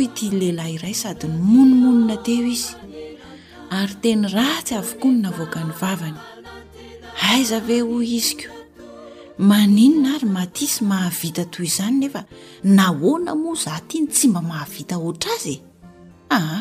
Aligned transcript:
i 0.00 0.06
ty 0.14 0.28
lehilahy 0.30 0.74
iray 0.76 0.94
sady 0.94 1.26
ny 1.28 1.38
monimonina 1.42 2.16
teo 2.22 2.46
izy 2.46 2.72
ary 3.70 3.94
teny 4.02 4.28
ratsy 4.34 4.74
avokoa 4.74 5.10
ny 5.12 5.20
navoaka 5.22 5.60
ny 5.66 5.72
vavany 5.80 6.18
ayzave 7.32 7.80
hoy 7.80 8.06
iziko 8.18 8.46
maninona 9.38 10.14
ary 10.16 10.26
mati 10.28 10.66
sy 10.66 10.84
mahavita 10.84 11.44
toy 11.50 11.66
izany 11.66 11.98
nefa 11.98 12.22
nahoana 12.64 13.34
moa 13.34 13.58
zat 13.64 13.94
ny 13.94 14.06
tsy 14.08 14.28
mba 14.28 14.40
mahavita 14.42 14.98
oatra 14.98 15.32
azy 15.36 15.52
e 15.54 15.60
aha 16.30 16.60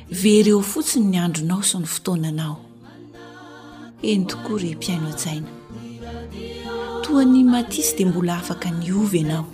very 0.09 0.49
eo 0.49 0.61
fotsiny 0.61 1.05
ny 1.13 1.17
andronao 1.19 1.61
so 1.63 1.79
ny 1.79 1.85
fotoananao 1.85 2.57
eny 4.01 4.25
tokoary 4.25 4.75
mpiainosaina 4.75 5.47
toa 7.03 7.25
ny 7.25 7.43
matisy 7.43 7.95
dia 7.97 8.07
mbola 8.07 8.37
afaka 8.37 8.71
ni 8.71 8.91
ovy 8.91 9.17
ianao 9.17 9.45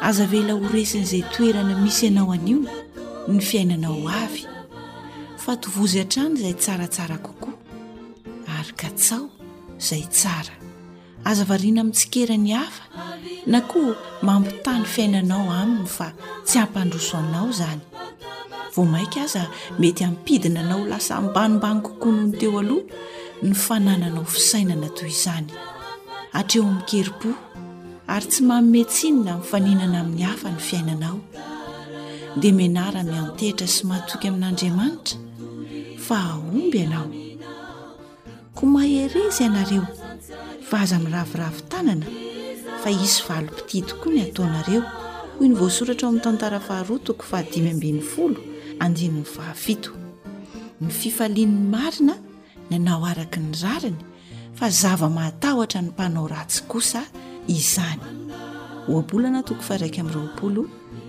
aza 0.00 0.26
vela 0.26 0.52
horesin'izay 0.54 1.22
toerana 1.32 1.78
misy 1.82 2.06
ianaoi 2.06 2.64
ny 3.32 3.40
fiainanao 3.48 3.96
avy 4.22 4.42
fa 5.42 5.52
tovozy 5.62 5.98
atrany 6.04 6.36
zay 6.42 6.52
tsaratsara 6.62 7.18
kokoa 7.26 7.54
ary 8.58 8.72
katsao 8.82 9.24
izay 9.80 10.04
tsara 10.16 10.54
aza 11.30 11.44
variana 11.50 11.80
ami'ntsikery 11.82 12.36
ny 12.46 12.50
hafa 12.58 12.84
na 13.52 13.60
koa 13.70 13.92
mampitany 14.28 14.84
fiainanao 14.94 15.44
aminy 15.60 15.84
fa 15.96 16.06
tsy 16.46 16.56
ampandroso 16.64 17.14
aminao 17.20 17.48
zany 17.60 17.82
vo 18.74 18.82
maika 18.92 19.18
aza 19.26 19.42
mety 19.80 20.02
ampidina 20.10 20.60
anao 20.64 20.82
lasa 20.92 21.14
mbanimbany 21.26 21.80
kokoa 21.86 22.10
nohony 22.12 22.36
teo 22.40 22.52
alohana 22.58 22.96
ny 23.44 23.52
fanananao 23.64 24.24
fisainana 24.34 24.88
toy 24.96 25.08
izany 25.16 25.50
atreo 26.38 26.62
amin'nykery-bo 26.64 27.30
ary 28.14 28.26
tsy 28.30 28.40
manometsinina 28.48 29.32
mifaninana 29.40 29.96
amin'ny 30.02 30.24
hafa 30.30 30.48
ny 30.54 30.60
fiainanao 30.68 31.18
dia 32.36 32.52
menara 32.52 33.00
miantehitra 33.02 33.64
sy 33.68 33.86
mahatoky 33.88 34.28
amin'andriamanitra 34.28 35.16
fa 36.04 36.18
omby 36.52 36.80
anao 36.84 37.06
ko 38.56 38.62
mahereza 38.74 39.40
ianareo 39.46 39.84
vaza 40.70 40.96
miraviravi 41.04 41.60
tanana 41.72 42.06
fa 42.82 42.88
isy 42.90 43.22
valompitito 43.28 43.96
koa 44.02 44.12
ny 44.12 44.20
ataonareo 44.28 44.82
hoy 45.38 45.46
ny 45.48 45.54
voasoratra 45.60 46.04
ao 46.04 46.10
amin'ny 46.10 46.24
tantara 46.26 46.58
faharoatoko 46.60 47.24
a 48.80 48.88
ny 50.80 50.88
fifaliany 51.00 51.54
marina 51.72 52.14
nanao 52.70 53.04
araka 53.04 53.40
ny 53.40 53.54
rariny 53.64 53.98
fa 54.54 54.68
zava 54.70 55.08
mahatahotra 55.10 55.82
ny 55.82 55.88
mpanao 55.88 56.26
ratsy 56.28 56.62
kosa 56.68 57.02
izanyoabolana 57.48 59.42
or 59.48 60.68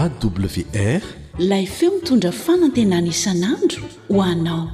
awr 0.00 1.00
layfeo 1.48 1.90
mitondra 1.96 2.30
fanantenany 2.44 3.08
isan'andro 3.14 3.84
ho 4.12 4.20
anao 4.30 4.64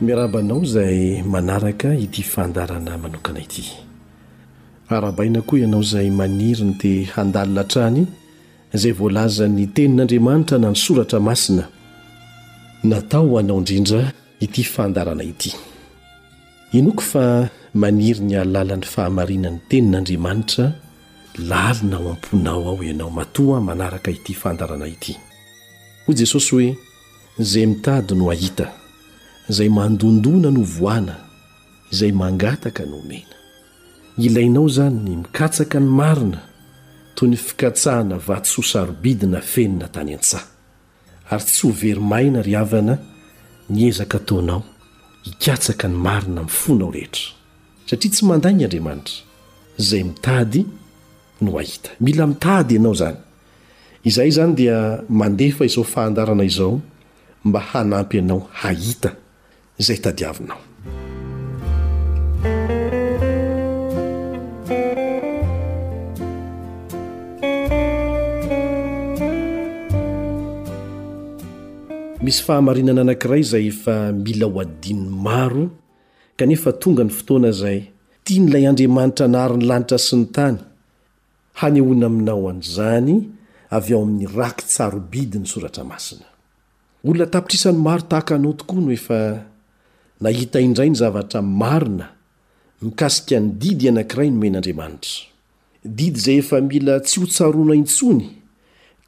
miarabanao 0.00 0.64
zay 0.64 1.22
manaraka 1.22 1.94
ity 1.94 2.20
ifandarana 2.20 2.98
manokana 2.98 3.40
ity 3.40 3.72
arabaina 4.88 5.42
koa 5.42 5.58
ianao 5.58 5.82
zay 5.82 6.10
maniriny 6.10 6.74
ti 6.78 7.02
handalina 7.04 7.64
trany 7.64 8.06
zay 8.74 8.92
voalazany 8.92 9.66
tenin'andriamanitra 9.66 10.58
na 10.58 10.68
ny 10.70 10.76
soratra 10.76 11.20
masina 11.20 11.68
natao 12.82 13.34
hanao 13.36 13.58
indrindra 13.58 14.12
ity 14.40 14.62
fandarana 14.64 15.24
ity 15.24 15.56
inoko 16.72 17.02
fa 17.02 17.50
maniry 17.82 18.22
ny 18.22 18.34
alalan'ny 18.38 18.84
fahamarinany 18.94 19.58
tenin'andriamanitra 19.70 20.66
lalina 21.50 21.96
ao 21.98 22.08
am-ponao 22.14 22.62
aho 22.70 22.82
ianao 22.84 23.10
matoa 23.10 23.60
manaraka 23.68 24.10
ity 24.16 24.34
fandarana 24.42 24.86
ity 24.94 25.14
hoy 26.06 26.14
jesosy 26.20 26.48
hoe 26.50 26.68
izay 27.42 27.66
mitady 27.66 28.14
no 28.18 28.30
ahita 28.34 28.66
izay 29.50 29.68
mandondona 29.78 30.50
no 30.56 30.62
voana 30.78 31.16
izay 31.92 32.12
mangataka 32.20 32.82
no 32.90 32.96
omena 33.02 33.36
ilainao 34.24 34.66
izany 34.68 34.98
ny 35.06 35.10
mikatsaka 35.22 35.76
ny 35.80 35.88
marina 35.98 36.40
toy 37.14 37.28
ny 37.28 37.36
fikatsahana 37.36 38.16
vatsosarobidina 38.28 39.40
fenina 39.52 39.86
tany 39.94 40.12
an-tsaha 40.14 40.46
ary 41.30 41.44
tsy 41.44 41.60
ho 41.66 41.70
verymaina 41.80 42.42
ry 42.46 42.54
havana 42.58 42.94
ny 43.70 43.88
ezaka 43.90 44.18
taonao 44.22 44.69
hikatsaka 45.24 45.88
ny 45.88 45.96
marina 46.06 46.40
mifonao 46.42 46.90
rehetra 46.96 47.24
satria 47.86 48.10
tsy 48.12 48.24
mandanga 48.26 48.64
andriamanitra 48.64 49.14
zay 49.88 50.02
mitady 50.04 50.62
no 51.40 51.50
ahita 51.58 51.90
mila 52.00 52.26
mitady 52.26 52.74
ianao 52.74 52.94
zany 52.94 53.16
izay 54.04 54.30
zany 54.30 54.54
dia 54.54 54.78
mandefa 55.08 55.64
izao 55.64 55.84
fahandarana 55.84 56.44
izao 56.44 56.80
mba 57.44 57.60
hanampy 57.60 58.18
anao 58.18 58.48
hahita 58.52 59.10
zay 59.78 59.96
tadiavinao 59.98 60.60
misy 72.24 72.42
fahamarinana 72.44 73.00
anankiray 73.00 73.40
izay 73.40 73.66
efa 73.72 74.12
mila 74.12 74.46
ho 74.46 74.60
adiany 74.60 75.08
maro 75.08 75.70
kanefa 76.36 76.72
tonga 76.72 77.04
ny 77.04 77.10
fotoana 77.10 77.48
izay 77.48 77.78
tia 78.24 78.38
nyilay 78.44 78.64
andriamanitra 78.68 79.28
nahary 79.28 79.56
ny 79.56 79.64
lanitra 79.70 79.98
sy 79.98 80.14
ny 80.20 80.24
tany 80.36 80.58
hany 81.60 81.80
hoaina 81.80 82.06
aminao 82.10 82.48
anyizany 82.52 83.14
avy 83.76 83.94
ao 83.94 84.02
amin'ny 84.04 84.26
raky 84.36 84.64
tsarobidy 84.68 85.38
ny 85.40 85.46
soratra 85.48 85.84
masina 85.84 86.26
olona 87.04 87.26
tapitrisany 87.26 87.78
maro 87.80 88.02
tahaka 88.04 88.34
anao 88.36 88.52
tokoa 88.52 88.80
no 88.84 88.92
efa 88.92 89.18
nahita 90.20 90.60
indray 90.60 90.88
ny 90.92 90.96
zavatra 91.00 91.40
marina 91.42 92.08
mikasika 92.84 93.40
ny 93.40 93.46
didy 93.60 93.88
anankiray 93.88 94.28
nomen'andriamanitra 94.30 95.16
didy 95.84 96.18
izay 96.20 96.38
efa 96.44 96.60
mila 96.60 97.00
tsy 97.00 97.20
hotsaroana 97.24 97.74
intsony 97.80 98.26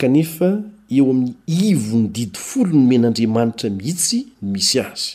kanefa 0.01 0.49
eo 0.91 1.07
amin'ny 1.11 1.33
ivo 1.69 1.97
ny 2.03 2.09
didi 2.17 2.39
folo 2.49 2.73
no 2.77 2.87
men'andriamanitra 2.91 3.69
mihitsy 3.79 4.19
misy 4.53 4.79
azy 4.91 5.11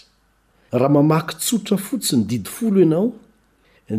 raha 0.80 0.94
mamaky 0.98 1.34
tsotra 1.44 1.78
fotsi 1.88 2.14
ny 2.18 2.24
didfolo 2.32 2.80
ianao 2.84 3.08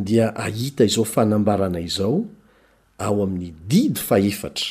dia 0.06 0.26
ahita 0.44 0.82
izao 0.88 1.04
fanambarana 1.14 1.80
izao 1.88 2.16
ao 3.06 3.16
amin'ny 3.24 3.50
didy 3.70 4.00
faeftra 4.08 4.66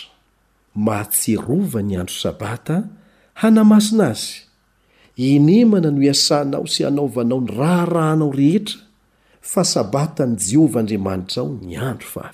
mahatserova 0.85 1.79
ny 1.87 1.93
andro 2.01 2.15
sabata 2.23 2.75
hanamasina 3.39 4.05
azy 4.13 4.33
enemana 5.35 5.89
no 5.95 6.01
iasanao 6.07 6.65
sy 6.73 6.81
hanaovanao 6.85 7.39
ny 7.43 7.49
raharahanao 7.59 8.31
rehetra 8.39 8.79
fa 9.51 9.61
sabata 9.73 10.23
ny 10.29 10.35
jehovah 10.45 10.81
andriamanitra 10.81 11.39
ao 11.41 11.51
ny 11.61 11.77
andro 11.77 12.09
ah 12.21 12.33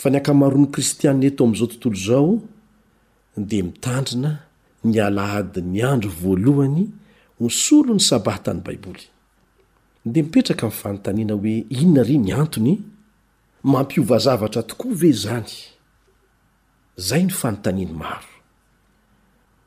fa 0.00 0.08
ny 0.10 0.18
akamaroan'ny 0.18 0.70
kristianina 0.74 1.28
eto 1.30 1.42
am'izao 1.46 1.66
tontolo 1.70 1.96
zao 2.06 2.28
de 3.36 3.62
mitandrina 3.68 4.30
nialahady 4.84 5.60
myandro 5.74 6.10
voalohany 6.22 6.82
osolo 7.44 7.92
ny 7.94 8.00
sabata 8.02 8.52
ny 8.54 8.60
baiboly 8.66 9.04
de 10.12 10.20
mipetraka 10.22 10.66
mi 10.66 10.72
fanontaniana 10.80 11.34
hoe 11.40 11.54
inona 11.78 12.02
ri 12.02 12.16
ny 12.18 12.32
antony 12.34 12.72
mampiovazavatra 13.62 14.62
tokoa 14.62 14.94
ve 15.00 15.10
zany 15.24 15.52
zay 17.06 17.22
ny 17.24 17.30
fanontaniany 17.40 17.92
maro 18.02 18.30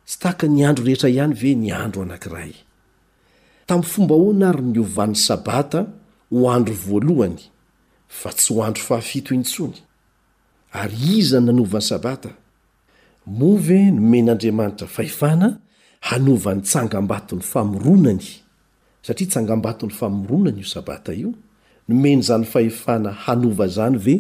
sy 0.06 0.20
tahaka 0.20 0.48
ny 0.48 0.64
andro 0.68 0.86
rehetra 0.86 1.10
ihany 1.10 1.34
ve 1.34 1.56
ny 1.56 1.72
andro 1.72 2.02
anankiray 2.04 2.54
tamn'ny 3.68 3.90
fomba 3.92 4.16
hoana 4.16 4.50
ary 4.52 4.62
miovan'ny 4.72 5.16
sabata 5.16 5.86
hoandro 6.32 6.76
voalohany 6.76 7.40
fa 8.08 8.30
tsy 8.34 8.54
hoandro 8.54 8.84
fahafito 8.84 9.34
intsony 9.36 9.87
ary 10.84 11.18
izany 11.20 11.46
nanovan'ny 11.48 11.84
sabata 11.90 12.30
moa 13.38 13.62
ve 13.68 13.80
nomen'andriamanitra 13.98 14.88
fahefana 14.98 15.50
hanova 16.10 16.52
ny 16.56 16.62
tsangambato 16.68 17.32
'ny 17.36 17.46
famoronany 17.54 18.28
satria 19.08 19.28
tsangambato 19.32 19.84
ny 19.88 19.94
famoronany 20.02 20.60
io 20.64 20.68
sabata 20.76 21.12
io 21.22 21.30
nomeny 21.90 22.22
zany 22.30 22.46
fahefana 22.54 23.10
hanova 23.26 23.66
zany 23.78 23.98
ve 24.06 24.16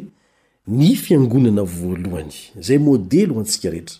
ny 0.80 0.92
fiangonana 1.04 1.64
voalohany 1.78 2.34
zay 2.68 2.80
modely 2.88 3.24
ho 3.32 3.36
antsika 3.44 3.70
rehetra 3.76 3.98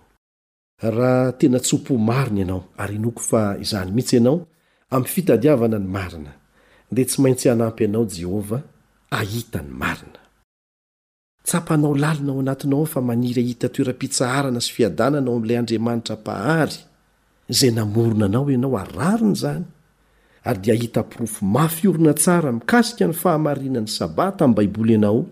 raha 0.96 1.32
tena 1.40 1.60
tsopo 1.60 1.98
marina 1.98 2.40
ianao 2.42 2.62
ar 2.78 2.92
noko 3.04 3.22
fa 3.30 3.42
izany 3.64 3.92
mihitsy 3.92 4.16
ianao 4.16 4.40
am 4.96 5.04
fitadiavana 5.14 5.78
ny 5.80 5.88
marina 5.96 6.32
dia 6.92 7.06
tsy 7.06 7.22
maintsy 7.22 7.50
hanampy 7.50 7.84
anao 7.86 8.06
jehovah 8.10 8.62
ahita 9.12 9.60
ny 9.62 9.70
marina 9.84 10.20
tsapanao 11.48 11.96
lalina 11.98 12.32
ao 12.32 12.40
anatinao 12.40 12.82
o 12.82 12.86
fa 12.86 13.02
maniry 13.02 13.44
hita 13.50 13.68
toera-pitsaharana 13.76 14.60
sy 14.66 14.72
fiadananao 14.76 15.36
amlay 15.36 15.58
andriamanitra 15.60 16.16
pahary 16.16 16.80
zay 17.50 17.72
namorona 17.72 18.26
anao 18.26 18.52
ianao 18.52 18.78
arariny 18.78 19.36
zany 19.36 19.64
ary 20.44 20.60
dia 20.60 20.74
ahita 20.74 21.04
pirofo 21.04 21.46
mafyorona 21.46 22.14
tsara 22.14 22.52
mikasika 22.52 23.08
ny 23.08 23.14
fahamarina 23.14 23.80
ny 23.82 23.88
sabata 23.88 24.46
amin'y 24.46 24.56
baiboly 24.58 24.92
ianao 24.94 25.26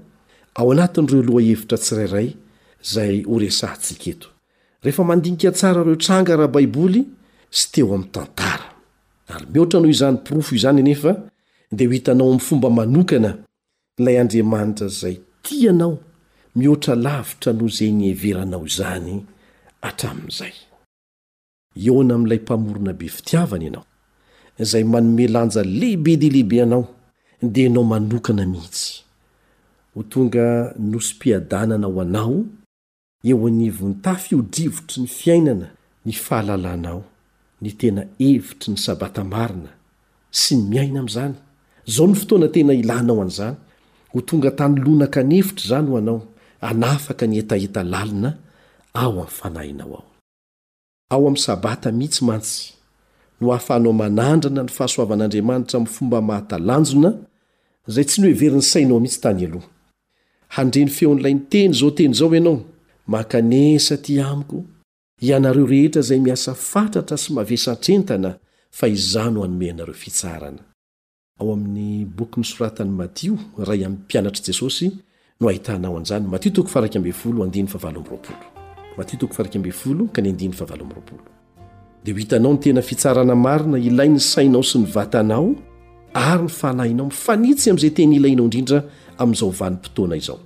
ao 0.55 0.71
anatin' 0.71 1.07
ireo 1.09 1.21
loha 1.23 1.41
hevitra 1.45 1.77
tsirairay 1.77 2.29
zay 2.83 3.23
horesantsiketo 3.23 4.27
rehefa 4.83 5.03
mandinika 5.03 5.51
tsara 5.51 5.81
ireo 5.81 5.95
tranga 5.95 6.35
raha 6.35 6.47
baiboly 6.55 7.01
sy 7.49 7.63
teo 7.71 7.93
ami'ny 7.95 8.11
tantara 8.15 8.67
ary 9.33 9.45
mihoatra 9.53 9.79
noho 9.79 9.91
izany 9.95 10.17
pirofo 10.25 10.51
izany 10.59 10.81
nefa 10.83 11.11
dia 11.75 11.87
ho 11.87 11.93
hitanao 11.93 12.27
ami'ny 12.27 12.39
fomba 12.47 12.69
manokana 12.69 13.31
ilay 13.99 14.19
andriamanitra 14.21 14.87
zay 14.87 15.15
ti 15.43 15.69
anao 15.69 15.99
mihoatra 16.55 16.95
lavitra 16.95 17.53
noho 17.53 17.69
zeny 17.77 18.03
everanao 18.13 18.63
izany 18.71 19.23
atramin'izay 19.81 20.55
iona 21.75 22.15
amin'ilay 22.15 22.39
mpamorona 22.43 22.93
be 22.99 23.07
fitiavana 23.07 23.63
ianao 23.65 23.85
izay 24.59 24.83
manomelanja 24.83 25.63
lehibe 25.63 26.17
de 26.17 26.27
lehibe 26.29 26.61
anao 26.61 26.85
dea 27.41 27.67
anao 27.69 27.83
manokana 27.83 28.45
mihitsy 28.45 29.03
ho 29.93 30.03
tonga 30.03 30.75
nosy 30.79 31.13
m-piadanana 31.15 31.87
ho 31.87 32.01
anao 32.01 32.45
eo 33.23 33.47
anivony 33.47 33.95
tafy 34.03 34.35
ho 34.35 34.41
drivotry 34.41 35.01
ny 35.03 35.07
fiainana 35.07 35.67
ny 36.05 36.11
fahalalanao 36.11 37.03
ny 37.61 37.71
tena 37.71 38.03
evitry 38.19 38.71
ny 38.73 38.77
sabata 38.77 39.23
marina 39.23 39.71
sy 40.29 40.55
ny 40.59 40.67
miaina 40.69 40.99
amin'izany 40.99 41.33
zao 41.87 42.07
ny 42.07 42.15
fotoana 42.15 42.47
tena 42.51 42.73
ilahnao 42.75 43.21
an'izany 43.23 43.55
ho 44.11 44.19
tonga 44.27 44.51
tanylonakan 44.59 45.31
evitra 45.39 45.63
izany 45.65 45.87
ho 45.89 45.95
anao 46.01 46.19
anafaka 46.69 47.23
ny 47.27 47.35
etaeta 47.41 47.79
lalina 47.83 48.29
ao 48.93 49.07
ami'ny 49.11 49.31
fanahinao 49.39 49.95
ao 49.95 50.10
ao 51.11 51.27
amy 51.27 51.37
sabata 51.37 51.91
mihitsy 51.91 52.25
mantsy 52.25 52.73
no 53.41 53.47
hafahanao 53.55 53.93
manandrana 54.01 54.61
ny 54.63 54.69
fahasoavan'andriamanitra 54.77 55.75
amy 55.79 55.85
fomba 55.95 56.17
mahatalanjona 56.29 57.11
zay 57.93 58.03
tsy 58.09 58.17
noheveriny 58.23 58.61
sainao 58.71 58.99
mihitsy 59.03 59.21
tany 59.23 59.45
aloha 59.47 59.67
handreny 60.55 60.89
feonylainyteny 60.97 61.73
zao 61.79 61.91
teny 61.97 62.13
zao 62.13 62.29
anao 62.37 62.57
mankanesa 63.07 63.97
ty 64.05 64.21
amiko 64.21 64.63
ianareo 65.21 65.65
rehetra 65.65 66.01
zay 66.07 66.19
miasa 66.19 66.53
fantratra 66.55 67.17
sy 67.17 67.33
mahavesantrentana 67.33 68.29
fa 68.77 68.87
izahono 68.95 69.41
hanome 69.41 69.69
anareo 69.69 69.93
fitsaranaksoranypjss 69.93 71.41
dia 78.95 80.48
ho 82.13 82.17
hitanao 82.17 82.53
ny 82.53 82.60
tena 82.60 82.81
fitsarana 82.81 83.36
marina 83.36 83.77
ilay 83.77 84.10
ny 84.10 84.17
sainao 84.19 84.63
sy 84.65 84.79
ny 84.81 84.86
vatanao 84.89 85.48
ary 86.17 86.43
ny 86.43 86.50
fanahinao 86.60 87.05
mifanitsy 87.12 87.69
amin'izay 87.69 87.91
teny 87.98 88.12
ilainao 88.19 88.43
indrindra 88.48 88.79
amin'izao 89.21 89.50
vanimpotoana 89.60 90.15
izao 90.21 90.39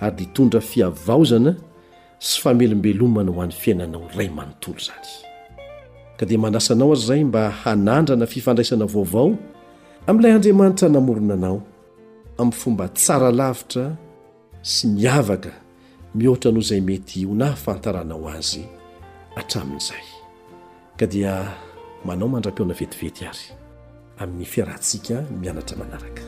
ary 0.00 0.14
di 0.18 0.26
tondra 0.34 0.60
fiavaozana 0.70 1.52
sy 2.26 2.36
famelombelomana 2.42 3.30
ho 3.34 3.40
an'ny 3.44 3.52
fiainanao 3.62 4.02
ray 4.16 4.28
manontolo 4.38 4.78
zany 4.86 5.10
ka 6.18 6.24
dia 6.28 6.38
manasanao 6.44 6.88
ary 6.94 7.00
zay 7.08 7.20
mba 7.28 7.42
hanandrana 7.62 8.26
fifandraisana 8.34 8.86
vaovao 8.94 9.28
amin'ilay 10.08 10.32
andriamanitra 10.36 10.86
namoronanao 10.96 11.58
amin'ny 12.40 12.52
fomba 12.62 12.84
tsara 12.98 13.30
lavitra 13.40 13.84
sy 14.72 14.84
miavaka 14.96 15.52
mihohatra 16.14 16.50
noho 16.50 16.58
izay 16.60 16.80
mety 16.80 17.24
ho 17.26 17.34
nayfantaranaho 17.34 18.28
azy 18.36 18.64
atramin'izay 19.36 20.04
ka 20.96 21.06
dia 21.06 21.52
manao 22.04 22.28
mandram-piona 22.28 22.74
vetivety 22.74 23.24
ary 23.28 23.46
amin'ny 24.22 24.46
fiarahntsika 24.46 25.16
mianatra 25.30 25.76
manaraka 25.76 26.27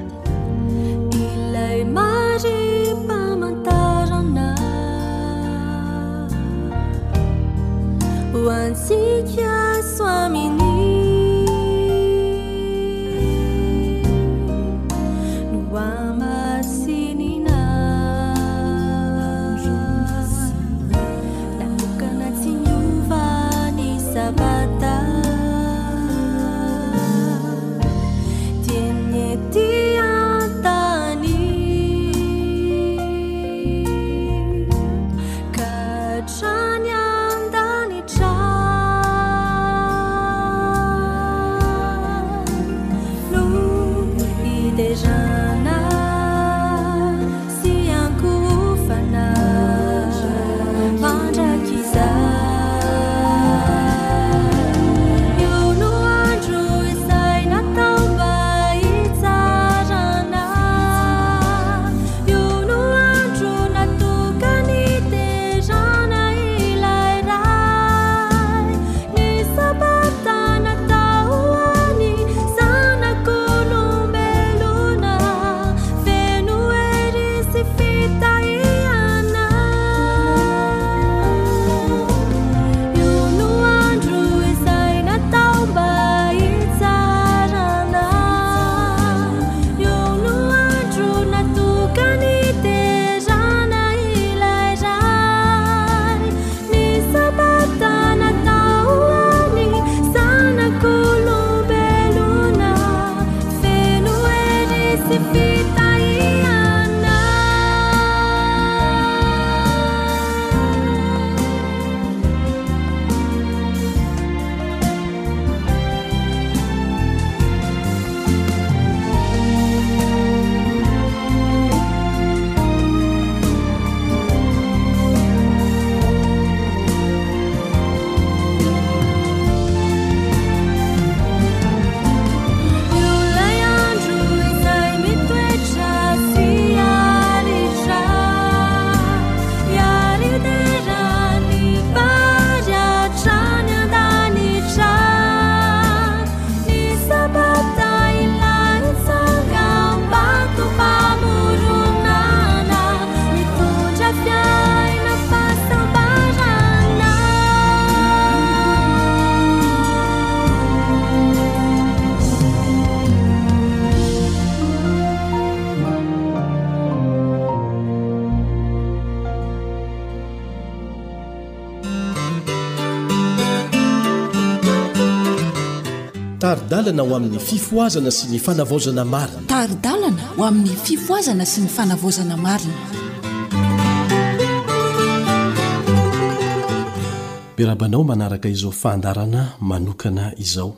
bearabanao 187.57 188.03
manaraka 188.03 188.49
izao 188.49 188.71
fandarana 188.71 189.51
manokana 189.61 190.33
izao 190.39 190.75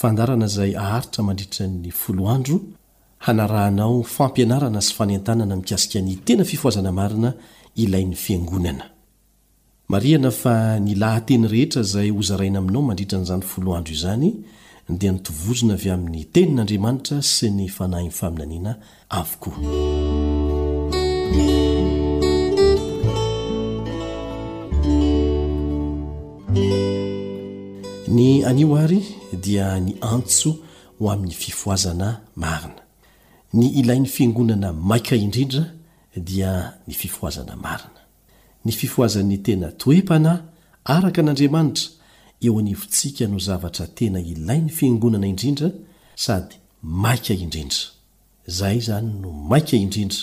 fandarana 0.00 0.46
zay 0.46 0.76
aharitra 0.78 1.24
mandritran'ny 1.24 1.90
foloandro 2.02 2.58
hanarahanao 3.24 3.94
fampianarana 4.16 4.80
sy 4.86 4.92
faneantanana 4.98 5.54
mikasikany 5.56 6.12
tena 6.26 6.44
fifoazana 6.50 6.92
marina 6.92 7.30
ilainy 7.82 8.14
fiangonana 8.24 8.84
mariana 9.92 10.30
fa 10.40 10.54
nylahateny 10.80 11.44
rehetra 11.52 11.82
zay 11.92 12.10
ho 12.14 12.22
zaraina 12.28 12.58
aminao 12.58 12.82
mandritra 12.88 13.16
anyizany 13.18 13.42
folo 13.50 13.76
andro 13.76 13.94
izany 13.94 14.30
dia 14.88 15.12
nytovozona 15.12 15.74
avy 15.74 15.90
amin'ny 15.90 16.24
tenin'andriamanitra 16.32 17.22
sy 17.22 17.48
ny 17.50 17.66
fanahin'ny 17.68 18.12
faminaniana 18.14 18.74
avokoa 19.10 19.58
ny 28.16 28.44
anio 28.46 28.76
ary 28.76 29.02
dia 29.42 29.72
ny 29.80 29.96
antso 30.00 30.54
ho 30.98 31.10
amin'ny 31.10 31.34
fifoazana 31.34 32.20
marina 32.36 32.82
ny 33.54 33.66
ilain'ny 33.82 34.06
fiangonana 34.08 34.72
maika 34.72 35.16
indrindra 35.18 35.64
dia 36.16 36.74
ny 36.86 36.94
fifoazana 36.94 37.56
marina 37.56 38.06
ny 38.64 38.72
fifoazan'ny 38.72 39.38
tena 39.42 39.72
toe-pana 39.74 40.42
araka 40.84 41.22
n'andriamanitra 41.26 41.95
eo 42.40 42.58
anivontsika 42.58 43.26
no 43.26 43.38
zavatra 43.38 43.86
tena 43.86 44.20
ilay 44.20 44.60
ny 44.60 44.68
fiangonana 44.68 45.26
indrindra 45.26 45.70
sady 46.14 46.54
maika 46.82 47.34
indrindra 47.34 47.78
zahay 48.46 48.76
izany 48.78 49.06
no 49.20 49.32
maika 49.32 49.76
indrindra 49.76 50.18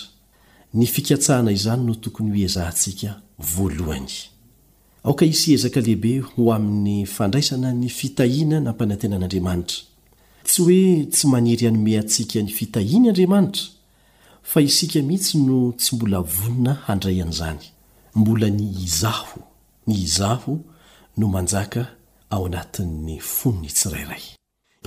ny 0.74 0.86
fikatsahana 0.86 1.52
izany 1.52 1.84
no 1.86 1.96
tokony 1.96 2.30
ho 2.30 2.38
ezahantsika 2.46 3.22
voalohany 3.56 4.10
aoka 5.04 5.26
isy 5.26 5.54
ezaka 5.54 5.80
lehibe 5.82 6.20
ho 6.20 6.54
amin'ny 6.54 7.06
fandraisana 7.06 7.72
ny 7.74 7.90
fitahina 7.90 8.58
nampanantenan'andriamanitra 8.66 9.78
tsy 10.46 10.62
hoe 10.62 11.06
tsy 11.12 11.28
maniry 11.28 11.66
hanome 11.66 12.00
antsika 12.00 12.42
ny 12.42 12.50
fitahina 12.52 13.10
andriamanitra 13.10 13.64
fa 14.44 14.62
isika 14.62 15.02
mihitsy 15.02 15.38
no 15.38 15.74
tsy 15.78 15.96
mbola 15.96 16.20
vonina 16.22 16.74
handraian' 16.86 17.32
zany 17.40 17.64
mbola 18.16 18.50
ny 18.50 18.64
izaho 18.86 19.40
ny 19.88 19.94
izaho 20.06 20.60
no 21.18 21.28
manjaka 21.28 21.88
ao 22.34 22.46
anatin''ny 22.50 23.16
fonny 23.38 23.70
tsirayray 23.76 24.24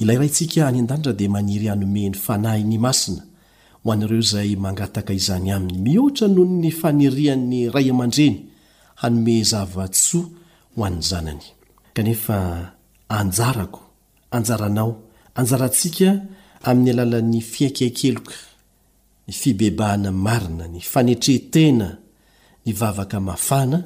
ilayray 0.03 0.31
ntsika 0.31 0.61
any 0.69 0.79
an-dandra 0.83 1.13
dia 1.19 1.31
maniry 1.37 1.67
hanome 1.73 2.03
n'ny 2.09 2.19
fanahy 2.27 2.63
ny 2.71 2.77
masina 2.85 3.23
ho 3.83 3.87
an'reo 3.95 4.21
izay 4.25 4.51
mangataka 4.65 5.13
izany 5.21 5.49
aminy 5.57 5.79
mihoatra 5.87 6.27
nohony 6.35 6.71
fanirian'ny 6.81 7.61
ray 7.75 7.87
aman-dreny 7.95 8.37
hanome 9.03 9.35
zava-tsoa 9.51 10.27
ho 10.75 10.81
an'ny 10.87 11.01
zanany 11.11 11.47
kanefa 11.97 12.37
anjarako 13.19 13.81
anjaranao 14.37 14.91
anjarantsika 15.39 16.11
amin'ny 16.69 16.91
alalan'ny 16.95 17.41
fiaikaikeloka 17.53 18.37
ny 19.27 19.33
fibebahana 19.41 20.11
marina 20.27 20.65
ny 20.75 20.81
fanetrehtena 20.93 21.89
ny 22.67 22.71
vavaka 22.81 23.19
mafana 23.29 23.79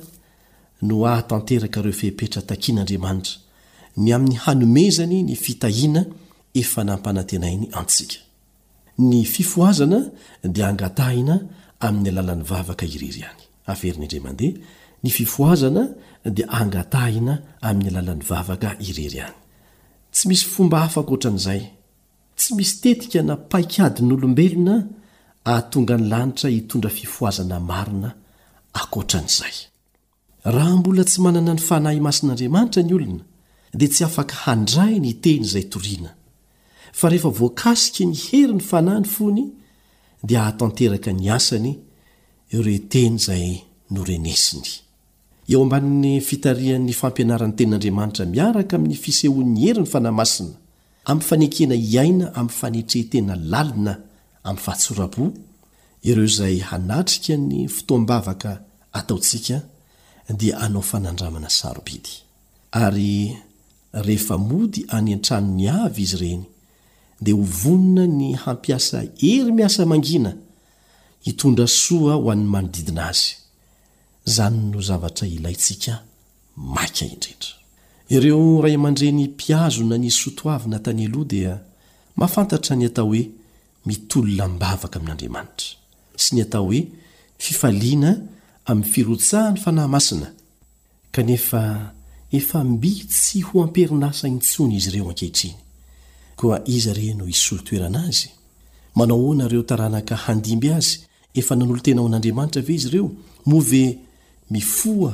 no 0.87 0.95
ahatanterakareo 1.11 1.93
fehpetra 2.01 2.41
takian'andriamanitra 2.51 3.37
ny 4.05 4.13
amin'ny 4.15 4.37
hanomezany 4.45 5.19
ny 5.27 5.35
fitahina 5.37 6.01
efa 6.63 6.83
nampanantenainy 6.91 7.67
antsika 7.81 8.17
n 9.09 9.25
fifoazna 9.35 9.99
diangatahina 10.57 11.35
amin'ny 11.87 12.09
alalan'ny 12.13 12.43
vavaka 12.53 12.85
irery 12.87 13.25
any 13.67 14.07
zna 15.61 15.83
da 16.37 16.45
angatahina 16.61 17.35
amin'ny 17.69 17.89
alalan'ny 17.93 18.23
vavaka 18.33 18.71
irery 18.89 19.21
any 19.29 19.35
tsy 20.15 20.25
misy 20.29 20.45
fomba 20.55 20.77
hafaotran'zay 20.85 21.61
tsy 22.39 22.51
misy 22.59 22.75
teika 22.85 23.21
na 23.29 23.35
paikadi 23.53 24.01
n'olobelona 24.07 24.77
aatonga 25.55 25.95
ny 26.01 26.05
lanitra 26.13 26.49
hitondra 26.57 26.91
fifoazana 26.99 27.57
marina 27.71 28.11
aran'zayrhbola 28.81 31.03
tsy 31.11 31.19
manana 31.25 31.53
ny 31.57 31.61
fanahy 31.69 31.99
masin'andriamanitra 32.07 32.83
nyolona 32.91 33.25
dia 33.75 33.89
tsy 33.89 34.05
afaka 34.05 34.35
handrainy 34.49 35.13
teny 35.23 35.45
izay 35.47 35.65
torina 35.73 36.11
fa 36.99 37.07
rehefa 37.09 37.29
voakasiky 37.39 38.03
ny 38.11 38.15
heri 38.25 38.55
ny 38.59 38.63
fanany 38.71 39.07
fony 39.07 39.45
dia 40.27 40.41
ahatanteraka 40.43 41.11
ny 41.15 41.27
asany 41.37 41.73
ireo 42.57 42.73
iteny 42.81 43.17
izay 43.21 43.47
norenesiny 43.95 44.71
eo 45.51 45.63
ambanin'ny 45.63 46.21
fitarian'ny 46.29 46.93
fampianaran'ny 47.01 47.57
ten'andriamanitra 47.59 48.27
miaraka 48.27 48.73
amin'ny 48.77 48.97
fisehoa'ny 49.05 49.57
heriny 49.65 49.87
fanahymasina 49.95 50.55
ami'ny 51.11 51.29
fanekena 51.31 51.75
iaina 51.79 52.27
ami'ny 52.39 52.57
fanetreh 52.61 53.07
tena 53.13 53.35
lalina 53.53 53.93
ami'ny 54.47 54.63
fahatsorapo 54.67 55.23
ireo 56.09 56.25
izay 56.31 56.59
hanatrika 56.71 57.37
ny 57.37 57.69
fotoam-bavaka 57.77 58.53
ataontsika 58.99 59.59
dia 60.39 60.59
anao 60.65 60.83
fanandramana 60.91 61.51
sarobidy 61.51 62.11
a 62.81 62.91
rehefa 63.93 64.39
mody 64.39 64.85
any 64.89 65.13
antranony 65.15 65.69
avy 65.69 66.03
izy 66.03 66.17
ireny 66.17 66.45
dia 67.21 67.35
ho 67.35 67.43
vonona 67.43 68.07
ny 68.07 68.35
hampiasa 68.45 69.03
hery 69.23 69.53
miasa 69.53 69.85
mangina 69.87 70.35
hitondra 71.23 71.67
soa 71.67 72.15
ho 72.15 72.31
an'ny 72.33 72.45
manodidina 72.51 73.07
azy 73.11 73.37
izany 74.27 74.59
no 74.71 74.81
zavatra 74.81 75.27
ilayntsika 75.29 75.95
maika 76.57 77.05
indrendra 77.05 77.49
ireo 78.15 78.63
ray 78.63 78.75
aman-dreny 78.75 79.25
mpiazona 79.29 79.99
ni 79.99 80.11
sotoavyna 80.11 80.79
tany 80.79 81.05
aloha 81.07 81.25
dia 81.31 81.55
mafantatra 82.17 82.77
ny 82.77 82.87
atao 82.87 83.07
hoe 83.07 83.23
mitolonambavaka 83.87 84.99
amin'andriamanitra 85.01 85.75
sy 86.17 86.35
ny 86.35 86.43
atao 86.47 86.65
hoe 86.71 86.81
fifaliana 87.43 88.11
amin'ny 88.69 88.91
firotsahany 88.93 89.59
fanahy 89.61 89.89
masina 89.93 90.29
kanefa 91.13 91.93
efa 92.33 92.65
mbitsy 92.65 93.41
ho 93.47 93.59
amperinasan̈intsony 93.67 94.75
izy 94.79 94.89
ireo 94.91 95.09
ankehitriny 95.11 95.55
koa 96.39 96.57
iza 96.77 96.93
re 96.99 97.15
no 97.19 97.25
hisolo 97.33 97.63
toerana 97.69 98.01
azy 98.09 98.29
manao 98.97 99.19
hoanareo 99.27 99.63
taranaka 99.71 100.15
handimby 100.25 100.69
azy 100.79 100.93
efa 101.41 101.55
nanolo 101.57 101.81
tenao 101.85 102.07
an'andriamanitra 102.09 102.63
ve 102.69 102.73
izy 102.75 102.89
ireo 102.89 103.09
move 103.51 103.85
mifoa 104.53 105.13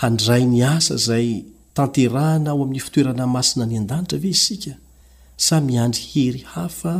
handrai 0.00 0.44
nyasa 0.46 0.96
zay 1.06 1.26
tanterahna 1.74 2.50
ao 2.50 2.62
amin'ny 2.62 2.82
fitoerana 2.86 3.26
masina 3.34 3.64
ny 3.66 3.74
an-danitra 3.80 4.18
ve 4.24 4.28
isika 4.36 4.74
sa 5.36 5.56
miandry 5.60 6.02
hery 6.12 6.40
hafa 6.54 6.94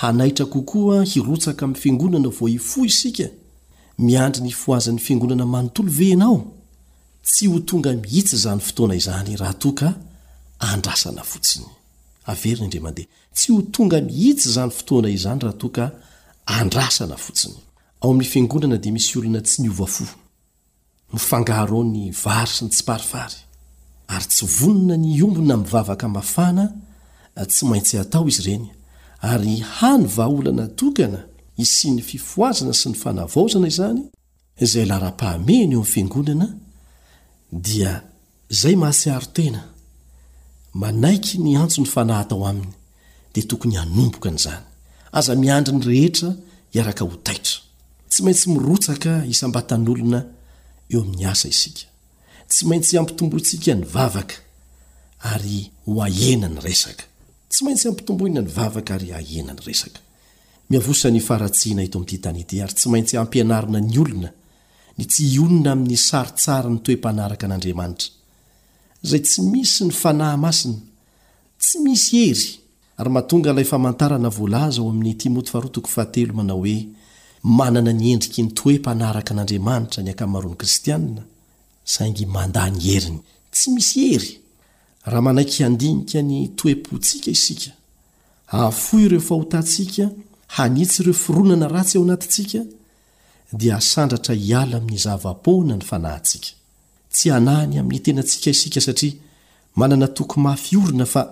hanaitra 0.00 0.46
kokoa 0.52 0.96
hirotsaka 1.10 1.64
ami 1.64 1.74
fingonana 1.82 2.28
vo 2.38 2.48
ifo 2.48 2.80
isika 2.90 3.26
miandry 4.06 4.42
ny 4.44 4.52
foazan'ny 4.62 4.98
fingonana 5.06 5.44
motlvenao 5.54 6.38
tsy 7.32 7.46
ho 7.50 7.58
tonga 7.68 7.90
mihitsy 8.02 8.36
zany 8.44 8.60
fotoana 8.68 8.94
izany 9.02 9.32
raha 9.40 9.54
toa 9.62 9.72
ka 9.78 9.88
andrasana 10.72 11.22
fotsinyeehtsy 11.32 13.46
ho 13.52 13.58
tonga 13.74 13.98
mihitsy 14.08 14.48
zany 14.56 14.70
fotoana 14.78 15.08
izany 15.16 15.40
raha 15.44 15.56
toaka 15.62 15.84
andrasana 16.60 17.14
otsinya 17.28 17.62
noana 18.46 18.76
damisy 18.84 19.12
olna 19.18 19.40
tsy 19.46 19.56
nminao 19.62 19.88
ny 21.92 22.02
vary 22.24 22.48
siny 22.54 22.70
tsy 22.70 22.82
parifary 22.88 23.36
ary 24.14 24.26
tsy 24.26 24.44
vonona 24.58 24.94
ny 24.96 25.10
ombona 25.22 25.54
mivavaka 25.56 26.08
mafana 26.08 26.64
eh, 27.36 27.46
tsy 27.46 27.62
maintsy 27.66 27.96
atao 27.98 28.24
izy 28.28 28.40
ireny 28.42 28.68
ary 29.22 29.58
hany 29.78 30.04
vaolana 30.16 30.64
dokana 30.78 31.20
isyny 31.58 32.00
fifoazana 32.08 32.72
sy 32.74 32.88
ny 32.90 32.94
fanavaozana 33.02 33.66
izany 33.66 34.00
zay 34.72 34.84
lara-ahmeny 34.86 35.70
eoam'y 35.74 35.92
fiangonana 35.94 36.48
dia 37.60 38.02
izay 38.48 38.76
mahasiaro 38.76 39.26
tena 39.36 39.62
manaiky 40.80 41.38
ny 41.38 41.52
antso 41.62 41.80
ny 41.80 41.88
fanahytao 41.94 42.44
aminy 42.48 42.72
dia 43.34 43.42
tokony 43.50 43.76
hanomboka 43.76 44.30
nyizany 44.30 44.64
aza 45.18 45.32
miandry 45.40 45.74
ny 45.76 45.82
rehetra 45.88 46.30
iaraka 46.74 47.04
ho 47.04 47.16
taitra 47.26 47.56
tsy 48.10 48.22
maintsy 48.22 48.46
mirotsaka 48.52 49.12
isambatan'olona 49.32 50.20
eo 50.92 51.00
amin'ny 51.02 51.24
asa 51.32 51.48
isika 51.54 51.86
tsy 52.50 52.62
maintsy 52.68 52.96
ampitombontsika 52.98 53.74
ny 53.74 53.84
vavaka 53.94 54.36
ary 55.32 55.58
hoahena 55.86 56.48
ny 56.48 56.60
resaka 56.66 57.04
tsy 57.50 57.60
maintsy 57.64 57.88
ampitomboina 57.88 58.40
ny 58.42 58.50
vavaka 58.56 58.94
aryahenany 58.94 59.60
resaka 59.66 60.00
mihasany 60.70 61.20
farathna 61.28 61.82
ito 61.86 61.96
ami'tytany 61.98 62.40
ity 62.44 62.56
ary 62.62 62.74
tsy 62.74 62.86
maintsy 62.92 63.14
ampianarina 63.16 63.80
ny 63.80 63.96
olona 64.02 64.30
ny 64.98 65.04
tsy 65.06 65.24
honona 65.38 65.72
amin'ny 65.74 65.96
saritsara 66.10 66.68
ny 66.72 66.78
toe-panaraka 66.84 67.44
an'andriamanitra 67.46 68.08
izay 69.04 69.22
tsy 69.28 69.40
misy 69.52 69.82
ny 69.86 69.92
fanahy 70.02 70.38
masina 70.44 70.78
tsy 71.62 71.76
misy 71.84 72.12
hery 72.30 72.46
ary 73.00 73.10
mahatonga 73.14 73.50
ilay 73.52 73.66
famantarana 73.72 74.28
volaza 74.38 74.78
ao 74.80 74.88
amin'ny 74.92 75.14
timoty 75.22 75.50
manao 76.38 76.58
hoe 76.64 76.76
manana 77.58 77.90
nyendriky 78.00 78.40
ny 78.44 78.50
toe-panaraka 78.58 79.30
an'andriamanitra 79.34 80.00
ny 80.02 80.10
ankamaroany 80.10 80.58
kristiaina 80.62 81.22
saingy 81.94 82.26
manda 82.34 82.70
ny 82.70 82.78
heriny 82.88 83.20
tsy 83.54 83.66
misy 83.74 83.98
hery 84.10 84.30
raha 85.10 85.22
manaky 85.28 85.56
handinika 85.62 86.18
ny 86.28 86.38
toe-pontsika 86.58 87.28
isika 87.36 87.70
ahafoy 88.54 89.02
ireo 89.06 89.20
fahotantsika 89.28 90.04
hanitsy 90.56 90.96
ireo 91.02 91.16
fironana 91.24 91.66
ratsy 91.74 91.94
eoanatntsika 91.98 92.60
dia 93.52 93.76
asandratra 93.76 94.34
hiala 94.34 94.76
amin'ny 94.80 94.98
zavapona 95.06 95.76
ny 95.78 95.84
fanahyntsika 95.90 96.50
tsy 97.14 97.26
hanahny 97.34 97.76
amin'nytenantsika 97.82 98.48
isika 98.54 98.80
satria 98.86 99.14
manana 99.80 100.06
toko 100.18 100.36
mafy 100.46 100.72
orina 100.84 101.06
fa 101.14 101.22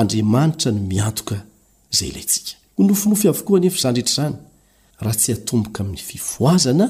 andriamanitra 0.00 0.70
ny 0.76 0.80
miantoka 0.92 1.36
zay 1.96 2.08
ilaintsika 2.12 2.52
ho 2.76 2.80
nofinofy 2.88 3.26
avokoa 3.32 3.56
anefa 3.58 3.80
zandretra 3.86 4.14
zany 4.22 4.36
raha 5.04 5.16
tsy 5.20 5.28
hatomboka 5.36 5.78
amin'ny 5.82 6.02
fifoazana 6.10 6.86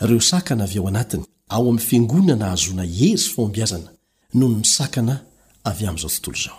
ireo 0.00 0.20
sakana 0.20 0.64
avy 0.64 0.78
o 0.78 0.88
anatiny 0.88 1.24
ao 1.54 1.64
am'ny 1.70 1.78
fiangonana 1.88 2.46
hazona 2.52 2.84
ezy 3.08 3.28
fombiazana 3.34 3.90
non 4.38 4.52
ny 4.60 4.64
sakana 4.76 5.14
avy 5.70 5.84
mn'zao 5.92 6.10
tontolo 6.14 6.38
zao 6.44 6.56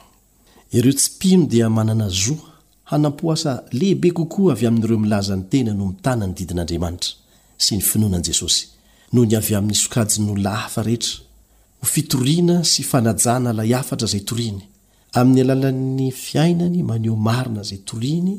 ireo 0.78 0.94
tsy 0.98 1.08
pino 1.20 1.44
dia 1.54 1.68
manana 1.70 2.06
azo 2.12 2.36
hanampo 2.90 3.26
asa 3.36 3.52
lehibe 3.80 4.10
kokoa 4.20 4.52
avy 4.54 4.66
amin'ireo 4.70 5.00
milaza 5.06 5.34
ny 5.40 5.44
tena 5.52 5.72
no 5.80 5.84
mitana 5.92 6.26
ny 6.28 6.34
didin'andriamanitra 6.38 7.12
sy 7.66 7.72
ny 7.78 7.82
finoanan'i 7.90 8.26
jesosy 8.30 8.62
nony 9.14 9.34
avy 9.40 9.54
amin'nysokajinyola 9.60 10.52
hafa 10.64 10.82
rehetra 10.88 11.14
ho 11.82 11.86
fitoriana 11.94 12.56
sy 12.72 12.82
fanajana 12.92 13.50
lay 13.60 13.72
afatra 13.82 14.08
izay 14.10 14.24
toriny 14.30 14.62
amin'ny 15.20 15.42
alalan'ny 15.46 16.08
fiainany 16.28 16.80
maneho 16.90 17.16
marina 17.28 17.62
izay 17.66 17.82
toriny 17.90 18.34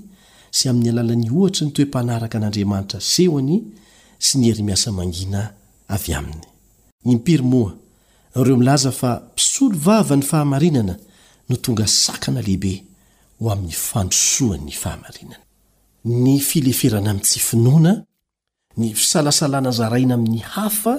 sy 0.57 0.65
amin'ny 0.71 0.89
alalan'ny 0.93 1.27
ohatry 1.39 1.63
ny 1.67 1.71
toem-panaraka 1.77 2.35
an'andriamanitra 2.39 2.99
sehoany 3.15 3.57
sy 4.25 4.39
nierymiasa 4.39 4.93
manina 4.93 5.49
avy 5.89 6.15
any 6.15 6.31
y 7.05 7.15
mpirymoa 7.17 7.73
ro 8.37 8.57
mlaza 8.57 8.93
fa 8.95 9.17
pisolo 9.35 9.79
vava 9.79 10.17
ny 10.17 10.23
fahamarinana 10.23 10.97
no 11.49 11.57
tonga 11.57 11.87
sakana 11.87 12.41
lehibe 12.41 12.85
ho 13.41 13.51
amin'ny 13.51 13.73
fanosoa'nyfahamaany 13.75 16.39
fieferanamtsy 16.49 17.39
finna 17.41 18.03
ny 18.79 18.93
fisalasalana 18.95 19.71
zaraina 19.73 20.15
amin'ny 20.15 20.39
hafa 20.55 20.99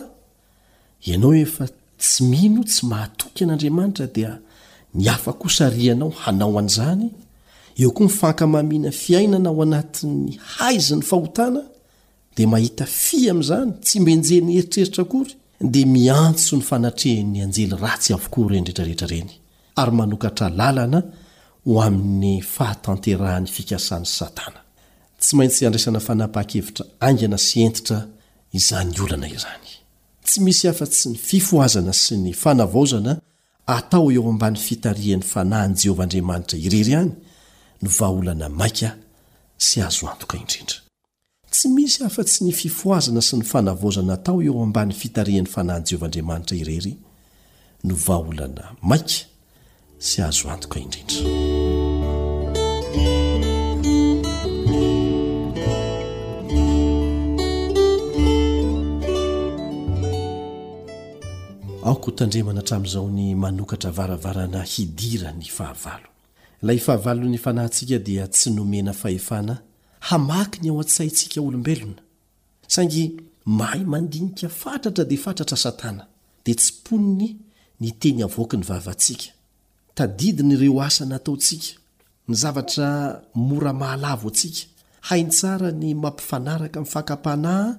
ianao 1.08 1.34
efa 1.36 1.68
tsy 2.02 2.24
mino 2.28 2.64
tsy 2.64 2.86
mahatoky 2.92 3.44
an'andriamanitra 3.44 4.08
dia 4.08 4.40
niafa 4.94 5.34
kosa 5.34 5.70
rianao 5.70 6.10
hanao 6.26 6.60
an'izany 6.60 7.10
eo 7.78 7.92
koa 7.92 8.06
mifankamamina 8.06 8.92
fiainana 8.92 9.50
ao 9.50 9.62
anati'ny 9.64 10.32
haiz 10.60 10.92
'nyfahtaa 10.92 11.64
dia 12.36 12.48
mahita 12.48 12.86
fi 12.86 13.30
amin'izany 13.30 13.72
tsy 13.84 14.00
mbenjeny 14.00 14.50
heritreritra 14.56 15.02
akory 15.04 15.34
dia 15.62 15.86
miantso 15.86 16.58
ny 16.58 16.64
fanatrehany 16.66 17.42
anjely 17.46 17.76
ratsy 17.82 18.14
avoko 18.16 18.48
rendretrarehetra 18.50 19.08
reny 19.08 19.30
ary 19.76 19.92
manokatra 19.92 20.50
lalana 20.50 21.04
ho 21.66 21.82
amin'ny 21.88 22.42
fahatanterahan'ny 22.56 23.48
fikasany 23.58 24.06
satana 24.06 24.62
tsy 25.20 25.36
maintsy 25.38 25.66
handraisana 25.66 26.00
fanapa-kevitra 26.08 26.86
angana 27.10 27.38
sy 27.38 27.60
entitra 27.68 28.00
izany 28.52 28.98
olana 29.06 29.28
izany 29.36 29.70
tsy 30.26 30.42
misy 30.42 30.66
afa- 30.68 30.90
tsy 30.90 31.14
ny 31.14 31.18
fifoazana 31.18 31.94
sy 31.94 32.18
ny 32.18 32.34
fanavaozana 32.34 33.20
atao 33.66 34.12
eo 34.12 34.26
ambany 34.30 34.58
fitarihan'ny 34.58 35.24
fanahyn'i 35.24 35.80
jehovahandriamanitra 35.86 36.58
irery 36.60 36.96
any 36.96 37.12
no 37.82 37.90
vaaolana 37.98 38.50
mainka 38.50 38.96
sy 39.58 39.82
azo 39.86 40.10
antoka 40.10 40.38
indrindra 40.38 40.83
tsy 41.54 41.70
misy 41.70 42.04
afa- 42.06 42.24
tsy 42.26 42.44
ny 42.46 42.52
fifoazana 42.52 43.22
sy 43.22 43.38
ny 43.38 43.46
fanavozanatao 43.46 44.40
eo 44.48 44.58
ambany 44.64 44.94
fitarehan'ny 44.94 45.48
fanahian' 45.54 45.86
jehovahandriamanitra 45.88 46.58
irery 46.58 46.94
no 47.84 47.94
vaaolana 48.06 48.66
maika 48.82 49.16
sy 50.08 50.22
azo 50.28 50.50
antoka 50.50 50.80
indrindra 50.80 51.22
aoko 61.88 62.06
ho 62.06 62.16
tandremana 62.18 62.60
atramin'izao 62.66 63.10
ny 63.12 63.36
manokatra 63.44 63.92
varavarana 63.92 64.64
hidira 64.74 65.30
ny 65.32 65.46
fahavalo 65.58 66.08
lay 66.66 66.76
ifahavalo 66.82 67.24
ny 67.30 67.38
fanahantsika 67.38 68.00
dia 68.00 68.26
tsy 68.28 68.50
nomena 68.56 68.94
fahefana 68.94 69.60
hamaky 70.10 70.60
ny 70.62 70.68
ao 70.72 70.80
a-tsaintsika 70.84 71.40
olombelona 71.48 72.02
saingy 72.74 73.04
mahay 73.60 73.84
mandinika 73.94 74.48
fatratra 74.62 75.04
dia 75.10 75.20
fatratra 75.26 75.58
satana 75.66 76.04
dia 76.46 76.56
tsy 76.62 76.72
poniny 76.86 77.28
ny 77.82 77.90
teny 78.02 78.20
avoaka 78.28 78.56
ny 78.60 78.66
vavantsika 78.72 79.28
tadidi 79.98 80.42
nyireo 80.50 80.78
asanaataontsika 80.88 81.68
ny 82.28 82.34
zavatra 82.42 82.88
mora 83.48 83.72
mahalavo 83.82 84.30
atsika 84.32 84.64
haintsara 85.08 85.70
ny 85.82 85.90
mampifanaraka 86.04 86.78
mi'nfakapahnaha 86.82 87.72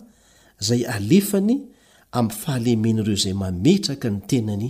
izay 0.61 0.83
alefany 0.97 1.55
ami'ny 2.19 2.35
fahalemenyireo 2.43 3.15
izay 3.21 3.35
mametraka 3.43 4.07
ny 4.15 4.19
tenany 4.31 4.69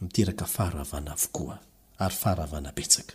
miteraka 0.00 0.44
faharavana 0.54 1.12
vokoa 1.22 1.56
ary 2.04 2.16
faharavana 2.22 2.70
petsaka 2.78 3.14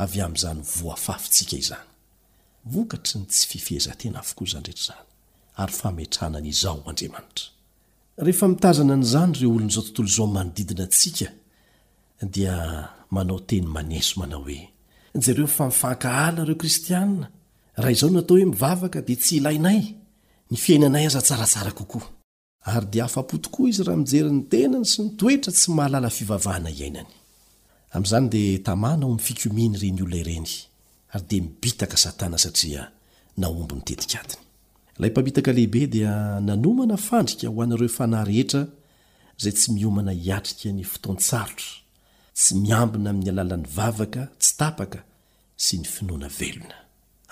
av 0.00 0.14
am'izany 0.24 0.62
voafafintsika 0.62 1.56
izany 1.56 1.88
ny 2.62 2.84
tsy 3.04 3.48
fifhezaazznanizhitazana 3.50 5.02
n'izany 5.88 6.84
reo 8.16 9.52
olon'izao 9.56 9.82
tontolo 9.82 10.08
izao 10.10 10.26
manodidina 10.34 10.84
antsika 10.88 11.28
dia 12.34 12.56
manao 13.16 13.38
teny 13.48 13.66
manaso 13.76 14.14
manao 14.20 14.42
hoe 14.46 14.60
jareo 15.26 15.46
fa 15.56 15.64
mifahnkahana 15.70 16.42
ireo 16.44 16.56
kristianina 16.62 17.26
raha 17.76 17.90
izao 17.92 18.10
natao 18.10 18.36
hoe 18.36 18.44
mivavaka 18.52 19.00
dia 19.06 19.16
tsy 19.16 19.36
ilainay 19.36 19.80
ny 20.50 20.56
fiainanay 20.64 21.06
aza 21.06 21.20
tsaratsara 21.26 21.72
kokoa 21.78 22.08
ary 22.74 22.86
dia 22.92 23.04
afa-po 23.04 23.36
tokoa 23.44 23.68
izy 23.68 23.82
raha 23.82 23.98
mijeryny 24.00 24.42
tenany 24.52 24.84
sy 24.92 25.00
nytoetra 25.02 25.52
tsy 25.56 25.68
mahalala 25.74 26.10
fivavahana 26.16 26.70
iainany 26.72 27.10
amin'izany 27.94 28.28
dia 28.32 28.58
tamàna 28.68 29.04
ao 29.04 29.12
mnifikominy 29.12 29.76
ireny 29.80 30.00
olona 30.04 30.16
ireny 30.20 30.48
ary 31.14 31.26
dia 31.30 31.42
mibitaka 31.46 31.96
satana 32.04 32.38
satria 32.44 32.82
naombonytetikadiny 33.42 34.40
ilay 34.98 35.10
mpamitaka 35.12 35.50
lehibe 35.56 35.82
dia 35.94 36.12
nanomana 36.48 36.96
fandrika 37.08 37.46
ho 37.50 37.62
anaireo 37.64 37.88
fanayrehetra 37.98 38.60
izay 39.38 39.52
tsy 39.56 39.68
miomana 39.76 40.12
hiatrika 40.24 40.68
ny 40.76 40.82
fotoantsarotra 40.92 41.68
tsy 42.38 42.50
miambina 42.62 43.08
amin'ny 43.12 43.28
alalany 43.32 43.66
vavaka 43.78 44.22
tsy 44.42 44.52
tapaka 44.60 44.98
sy 45.64 45.74
ny 45.80 45.86
finoana 45.94 46.28
velona 46.38 46.76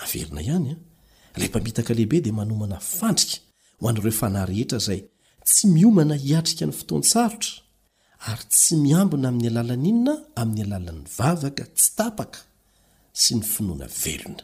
averina 0.02 0.40
ihany 0.48 0.70
an 0.74 0.80
lay 1.40 1.48
mpamitaka 1.52 1.92
lehibe 1.98 2.16
dia 2.24 2.32
manomana 2.40 2.78
fandrika 2.98 3.36
ho 3.80 3.84
an'ireo 3.90 4.12
fanahyrehetra 4.22 4.78
izay 4.82 5.00
tsy 5.48 5.62
miomana 5.76 6.14
hiatrika 6.24 6.64
ny 6.68 6.72
fotoantsarotra 6.80 7.52
ary 8.28 8.44
tsy 8.50 8.76
miambina 8.76 9.28
amin'ny 9.28 9.48
alalanyinona 9.50 10.14
amin'ny 10.42 10.62
alalan'ny 10.70 11.04
vavaka 11.18 11.64
tsy 11.78 11.88
tapaka 11.98 12.40
sy 13.22 13.32
ny 13.38 13.42
finoana 13.52 13.86
velona 14.02 14.42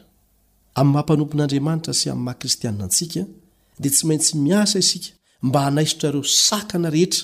amin'ny 0.79 0.93
mahampanompon'andriamanitra 0.95 1.93
sy 2.01 2.05
amin'nymahakristiana 2.11 2.81
antsika 2.87 3.21
dia 3.81 3.91
tsy 3.95 4.03
maintsy 4.09 4.33
miasa 4.47 4.75
isika 4.83 5.09
mba 5.47 5.59
hanaisotra 5.65 6.09
reo 6.13 6.23
sakana 6.47 6.87
rehetra 6.95 7.23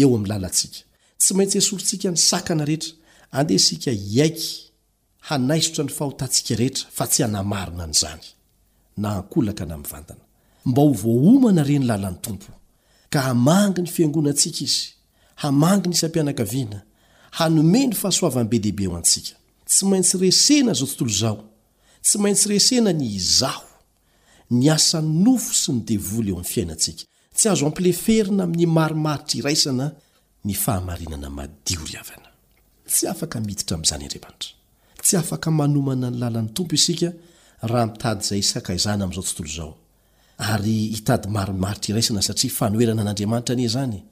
eo 0.00 0.08
amin'ny 0.16 0.28
lalantsika 0.32 0.80
tsy 1.22 1.30
maintsy 1.38 1.56
esorontsika 1.62 2.08
ny 2.14 2.18
sakana 2.30 2.62
rehetra 2.70 2.90
andeha 3.38 3.58
isika 3.62 3.90
iaiky 4.16 4.48
hanaisotra 5.28 5.82
ny 5.86 5.90
fahotantsika 5.98 6.52
rehetra 6.60 6.84
fa 6.96 7.04
tsy 7.10 7.20
hanamarina 7.24 7.82
anyzany 7.86 8.24
naaka 9.04 9.64
na 9.70 9.76
mvatana 9.82 10.24
mba 10.70 10.80
ho 10.86 10.90
vohomana 11.04 11.62
re 11.68 11.76
ny 11.80 11.84
lalan'ny 11.90 12.18
tompo 12.24 12.50
ka 13.12 13.18
hamangy 13.26 13.80
ny 13.84 13.88
fiangonantsika 13.94 14.60
izy 14.68 14.86
hamangy 15.42 15.82
ny 15.90 15.94
isam-pianakaviana 15.94 16.82
hanome 17.38 17.86
ny 17.90 17.94
fahasoavan 17.94 18.46
be 18.48 18.58
dehibe 18.62 18.86
ao 18.86 18.96
antsika 18.96 19.34
tsy 19.66 19.84
maintsy 19.84 20.18
resena 20.18 20.72
zao 20.74 20.86
tntolo 20.86 21.10
zao 21.20 21.38
tsy 22.02 22.18
maintsy 22.18 22.48
resena 22.48 22.92
ny 22.92 23.02
izaho 23.18 23.66
ny 24.50 24.70
asannofo 24.76 25.52
sy 25.62 25.70
nidey 25.72 25.98
eo'nainasika 25.98 27.04
tsy 27.36 27.46
azo 27.52 27.64
ampileferina 27.68 28.42
amin'ny 28.46 28.66
marimaritra 28.78 29.36
iraisana 29.40 29.86
y 30.44 30.54
aray 30.66 31.06
anmana 31.14 31.18
ny 36.06 36.16
lalan'ny 36.20 36.62
m 36.62 36.78
i 37.02 37.12
raha 37.70 37.84
itady 37.94 38.22
zay 38.28 38.38
isaaizany 38.44 39.02
am'zao 39.06 39.22
tnto 39.28 39.44
zao 39.56 39.70
y 40.70 40.74
itady 40.98 41.26
aiaritraaina 41.38 42.22
saana 42.22 43.90
'a 43.90 44.11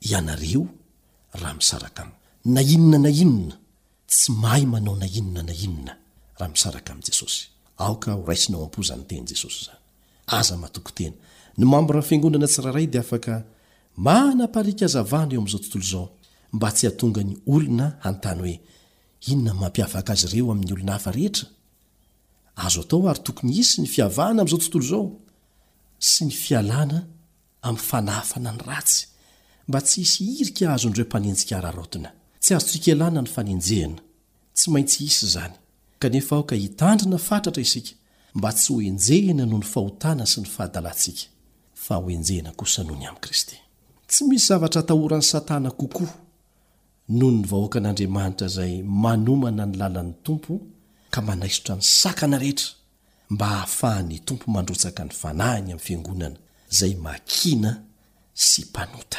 ianareo 0.00 0.66
rahamisaraka 1.34 2.06
na 2.44 2.62
inona 2.62 2.98
na 2.98 3.10
inona 3.10 3.56
tsy 4.10 4.30
mahay 4.42 4.64
manao 4.66 4.96
na 4.96 5.06
inona 5.06 5.42
na 5.42 5.52
inona 5.52 5.92
rahamisaraka 6.38 6.92
am' 6.92 7.02
jesosy 7.04 7.48
aoka 7.78 8.12
horaisinao 8.12 8.64
ampo 8.64 8.80
zannytenyjesosy 8.88 9.60
zanyazahatoen 10.28 11.12
ny 11.58 11.64
mamborahafiangonana 11.64 12.46
tsiraharay 12.52 12.86
d 12.86 12.98
a 14.14 14.18
naparikazavana 14.38 15.32
eo 15.34 15.40
am'zao 15.42 15.60
tontolo 15.62 15.84
zao 15.92 16.04
mba 16.54 16.68
tsy 16.76 16.84
atonga 16.90 17.22
ny 17.28 17.32
olona 17.54 17.86
antany 18.08 18.38
hoe 18.42 18.56
inona 19.32 19.52
mampiavaka 19.60 20.12
az 20.12 20.22
reoa'y 20.32 20.72
olonahaf 20.72 21.06
hea 21.18 21.32
azo 22.64 22.80
atao 22.84 23.08
ary 23.10 23.20
tokony 23.26 23.52
isy 23.62 23.76
ny 23.82 23.86
fiavana 23.94 24.38
am'zao 24.42 24.58
tontolo 24.62 24.84
zao 24.92 25.04
sy 26.10 26.20
ny 26.26 26.32
fialna 26.42 26.98
amfanafana 27.70 28.50
ny 28.56 28.62
ratsy 28.68 29.02
mba 29.68 29.80
tsy 29.84 30.00
hisy 30.00 30.24
irika 30.40 30.66
azo 30.74 30.88
ndro 30.90 31.04
mpanenjika 31.08 31.56
rarotina 31.64 32.10
tsy 32.42 32.52
azo 32.56 32.66
tsik 32.70 32.84
elana 32.92 33.20
ny 33.24 33.28
fanenjehana 33.34 34.00
tsy 34.56 34.66
maintsy 34.72 35.00
isy 35.08 35.22
izany 35.26 35.54
kanefa 36.02 36.32
aoka 36.36 36.54
hitandrina 36.64 37.18
fatratra 37.28 37.62
isika 37.66 37.92
mba 38.36 38.50
tsy 38.56 38.66
ho 38.72 38.76
enjehana 38.90 39.44
noho 39.50 39.58
ny 39.58 39.64
fahotana 39.72 40.24
sy 40.32 40.38
ny 40.42 40.46
fahadalantsika 40.54 41.24
fa 41.84 41.94
hoenjehna 42.02 42.50
kosa 42.60 42.80
noho 42.86 42.96
ny 43.00 43.06
amin'i 43.06 43.20
kristy 43.24 43.56
tsy 44.10 44.20
misy 44.28 44.46
zavatra 44.50 44.80
atahoran'ny 44.82 45.22
satana 45.32 45.70
kokoa 45.80 46.12
noho 47.18 47.30
ny 47.34 47.40
vahoaka 47.50 47.76
an'andriamanitra 47.80 48.46
izay 48.52 48.74
manomana 49.04 49.64
ny 49.66 49.74
lalan'ny 49.80 50.12
tompo 50.24 50.52
ka 51.12 51.20
manaisotra 51.28 51.74
ny 51.78 51.82
sakana 52.00 52.36
rehetra 52.44 52.68
mba 53.32 53.46
hahafahan'ny 53.52 54.18
tompo 54.26 54.44
mandrotsaka 54.54 55.00
ny 55.06 55.12
fanahiny 55.20 55.56
amin'ny 55.72 55.84
fiangonana 55.86 56.38
izay 56.72 56.94
makina 57.06 57.70
sy 58.34 58.62
mpanota 58.70 59.18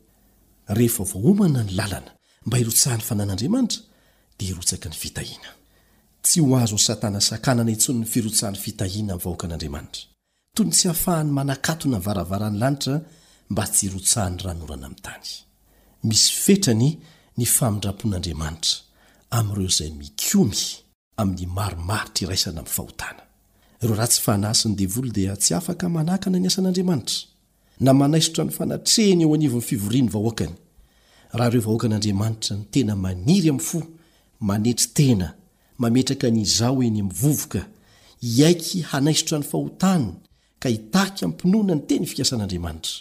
rehefa 0.67 1.03
vohomana 1.03 1.63
ny 1.63 1.71
lalana 1.75 2.11
mba 2.45 2.57
hirotsahany 2.57 3.01
fanan'andriamanitra 3.01 3.81
dia 4.39 4.47
hirotsaka 4.47 4.89
ny 4.89 4.95
fitahiana 4.95 5.51
tsy 6.23 6.39
ho 6.41 6.55
azo 6.57 6.75
ho 6.75 6.79
satana 6.81 7.21
sakanana 7.21 7.71
intsony 7.71 7.99
ny 7.99 8.05
firotsahany 8.05 8.57
fitahina 8.57 9.13
miny 9.13 9.23
vahoakan'andriamanitra 9.23 10.03
toyny 10.55 10.71
tsy 10.73 10.87
hafahany 10.87 11.31
manakatona 11.31 11.97
y 11.97 12.01
varavara 12.01 12.49
ny 12.49 12.57
lanitra 12.57 13.01
mba 13.49 13.63
tsy 13.67 13.85
irotsahan'ny 13.87 14.41
ranorana 14.43 14.85
aminy 14.85 15.01
tany 15.01 15.25
misy 16.03 16.31
fetrany 16.45 16.99
ny 17.37 17.45
famindrapon'andriamanitra 17.45 18.75
amin'ireo 19.31 19.67
izay 19.67 19.91
mikiomy 19.91 20.61
amin'ny 21.17 21.45
marimaritra 21.57 22.23
iraisana 22.25 22.59
ami'ny 22.61 22.73
fahotana 22.77 23.23
ireo 23.81 23.95
rahatsy 23.95 24.21
fahnahysiny 24.21 24.75
devolo 24.75 25.09
dia 25.11 25.33
tsy 25.35 25.53
afaka 25.57 25.89
manakana 25.89 26.37
ny 26.39 26.47
asan'andriamanitra 26.47 27.30
na 27.85 27.91
manaisotra 28.01 28.43
ny 28.45 28.51
fanatrehny 28.59 29.23
eo 29.25 29.33
anivon'ny 29.37 29.61
fivoriany 29.69 30.09
vahoakany 30.15 30.53
raha 31.37 31.49
ireo 31.51 31.61
vahoakan'andriamanitra 31.67 32.53
ny 32.59 32.65
tena 32.75 32.93
maniry 33.05 33.49
amin'ny 33.49 33.63
fo 33.69 33.79
manetry 34.49 34.87
tena 34.97 35.27
mametraka 35.81 36.27
nyzao 36.37 36.75
eny 36.87 36.99
ami'nvovoka 37.01 37.61
hiaiky 38.35 38.77
hanaisotra 38.91 39.37
ny 39.41 39.45
fahotaniny 39.53 40.13
ka 40.63 40.67
hitaky 40.75 41.19
aminympinoana 41.25 41.73
ny 41.75 41.81
teny 41.89 42.05
fikasan'andriamanitra 42.11 42.93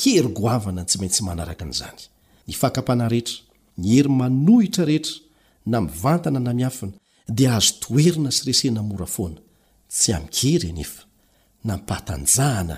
hery-goavana 0.00 0.80
n 0.82 0.86
tsy 0.88 0.96
maintsy 1.00 1.22
manaraka 1.28 1.62
an'izany 1.66 2.00
ny 2.48 2.52
fakapana 2.62 3.04
rehetra 3.12 3.36
ny 3.80 3.86
hery 3.96 4.08
manohitra 4.20 4.84
rehetra 4.90 5.14
na 5.70 5.76
mivantana 5.86 6.40
namiafina 6.46 6.92
dia 7.38 7.50
azo 7.58 7.72
toerina 7.82 8.30
sy 8.36 8.42
resena 8.48 8.80
mora 8.90 9.06
foana 9.16 9.40
tsy 9.96 10.08
amikery 10.18 10.66
enyefa 10.72 11.02
na 11.66 11.72
mpahtanjahana 11.80 12.76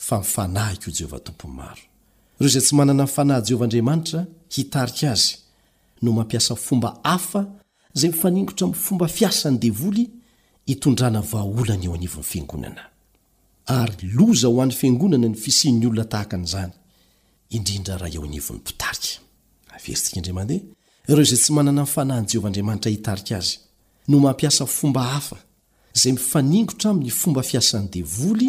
ifanahko 0.00 0.90
jehvahtomponyaro 0.96 1.82
iozay 2.40 2.62
tsy 2.62 2.74
manana 2.74 3.04
mifanahy 3.04 3.42
jehovahandriamanitra 3.48 4.20
hitarika 4.56 5.10
azy 5.10 5.34
no 6.02 6.12
mampiasa 6.12 6.54
fomba 6.56 6.98
hafa 7.02 7.46
zay 7.94 8.10
mifaningotra 8.12 8.66
mi'y 8.66 8.76
fomba 8.84 9.06
fiasany 9.08 9.58
devoly 9.62 10.04
itondrana 10.66 11.20
vaolany 11.32 11.84
eo 11.86 11.94
anivon'ny 11.94 12.22
fiangonana 12.32 12.82
za 14.32 14.48
hoan'ny 14.48 14.72
fiangonana 14.80 15.28
ny 15.28 15.34
fisin'ny 15.44 15.84
olona 15.86 16.04
tahaan'zy'o 16.04 16.70
zay 19.84 20.60
tsy 21.24 21.52
manana 21.52 21.82
mfanahyn 21.86 22.26
jehovaandriamanitra 22.32 22.90
hitaria 22.96 23.36
azy 23.38 23.54
no 24.08 24.16
mampiasa 24.26 24.62
fomba 24.78 25.00
hafa 25.14 25.36
zay 26.00 26.12
mifaningotra 26.12 26.86
ami'ny 26.92 27.10
fomba 27.20 27.42
fiasan'ny 27.50 27.88
devoly 27.96 28.48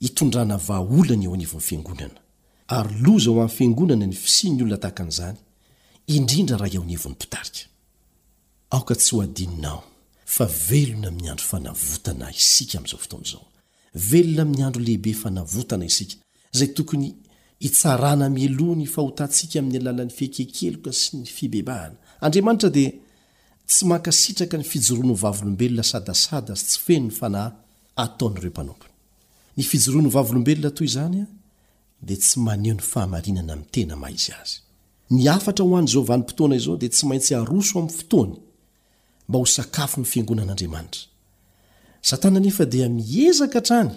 itondrana 0.00 0.56
vaola 0.56 1.16
ny 1.16 1.24
eo 1.24 1.32
anivon'ny 1.34 1.60
fiangonana 1.68 2.20
ary 2.76 2.94
loza 3.04 3.30
ho 3.30 3.40
amn'ny 3.40 3.54
fingonana 3.56 4.06
ny 4.06 4.12
fisi'ny 4.24 4.62
olona 4.62 4.76
tahaka 4.82 5.02
an'izany 5.04 5.36
indindra 6.14 6.56
rahaeanivon'nymittsy 6.62 7.64
hoininao 9.16 9.80
fa 10.34 10.44
velona 10.68 11.10
miandro 11.10 11.46
fanavotana 11.50 12.30
isika 12.40 12.80
min'izao 12.80 12.98
foto 13.04 13.16
an'izao 13.18 13.44
velona 14.10 14.44
miandro 14.52 14.80
lehibe 14.86 15.12
fanavotana 15.22 15.84
isika 15.90 16.16
zay 16.56 16.68
tokony 16.76 17.06
itsarana 17.68 18.26
melony 18.36 18.84
fahotantsika 18.94 19.58
amin'ny 19.58 19.78
alalan'ny 19.80 20.12
fekeikeloka 20.18 20.92
sy 20.92 21.12
ny 21.16 21.26
fibebahana 21.36 21.96
andriamanitra 22.24 22.70
dia 22.76 22.90
tsy 23.68 23.82
mankasitraka 23.88 24.56
ny 24.58 24.64
fijoroano 24.72 25.14
vavlombelona 25.22 25.82
sadasada 25.92 26.52
sy 26.56 26.64
tsy 26.66 26.76
feno 26.86 27.06
ny 27.08 27.14
fanahy 27.20 27.52
ataon'n'ireo 28.04 28.50
mpanompo 28.52 28.85
ny 29.56 29.64
fijoroa 29.64 30.02
ny 30.04 30.08
vavolombelona 30.12 30.70
toy 30.70 30.86
izany 30.86 31.20
an 31.24 31.28
dia 32.06 32.16
tsy 32.16 32.40
maneho 32.40 32.76
ny 32.76 32.82
fahamarinana 32.82 33.52
amin'ny 33.52 33.70
tena 33.72 33.96
maizy 33.96 34.32
azy 34.40 34.56
ny 35.10 35.28
afatra 35.32 35.64
ho 35.64 35.76
anyizaovanym-potoana 35.78 36.56
izao 36.56 36.76
dia 36.80 36.88
tsy 36.92 37.04
maintsy 37.10 37.34
haroso 37.34 37.78
amin'ny 37.78 37.96
fotoany 37.98 38.34
mba 39.28 39.38
ho 39.38 39.46
sakafo 39.46 39.96
ny 40.00 40.04
fiangonan'andriamanitra 40.06 41.02
satana 42.02 42.40
nefa 42.40 42.64
dia 42.66 42.88
miezaka 42.88 43.58
atrany 43.58 43.90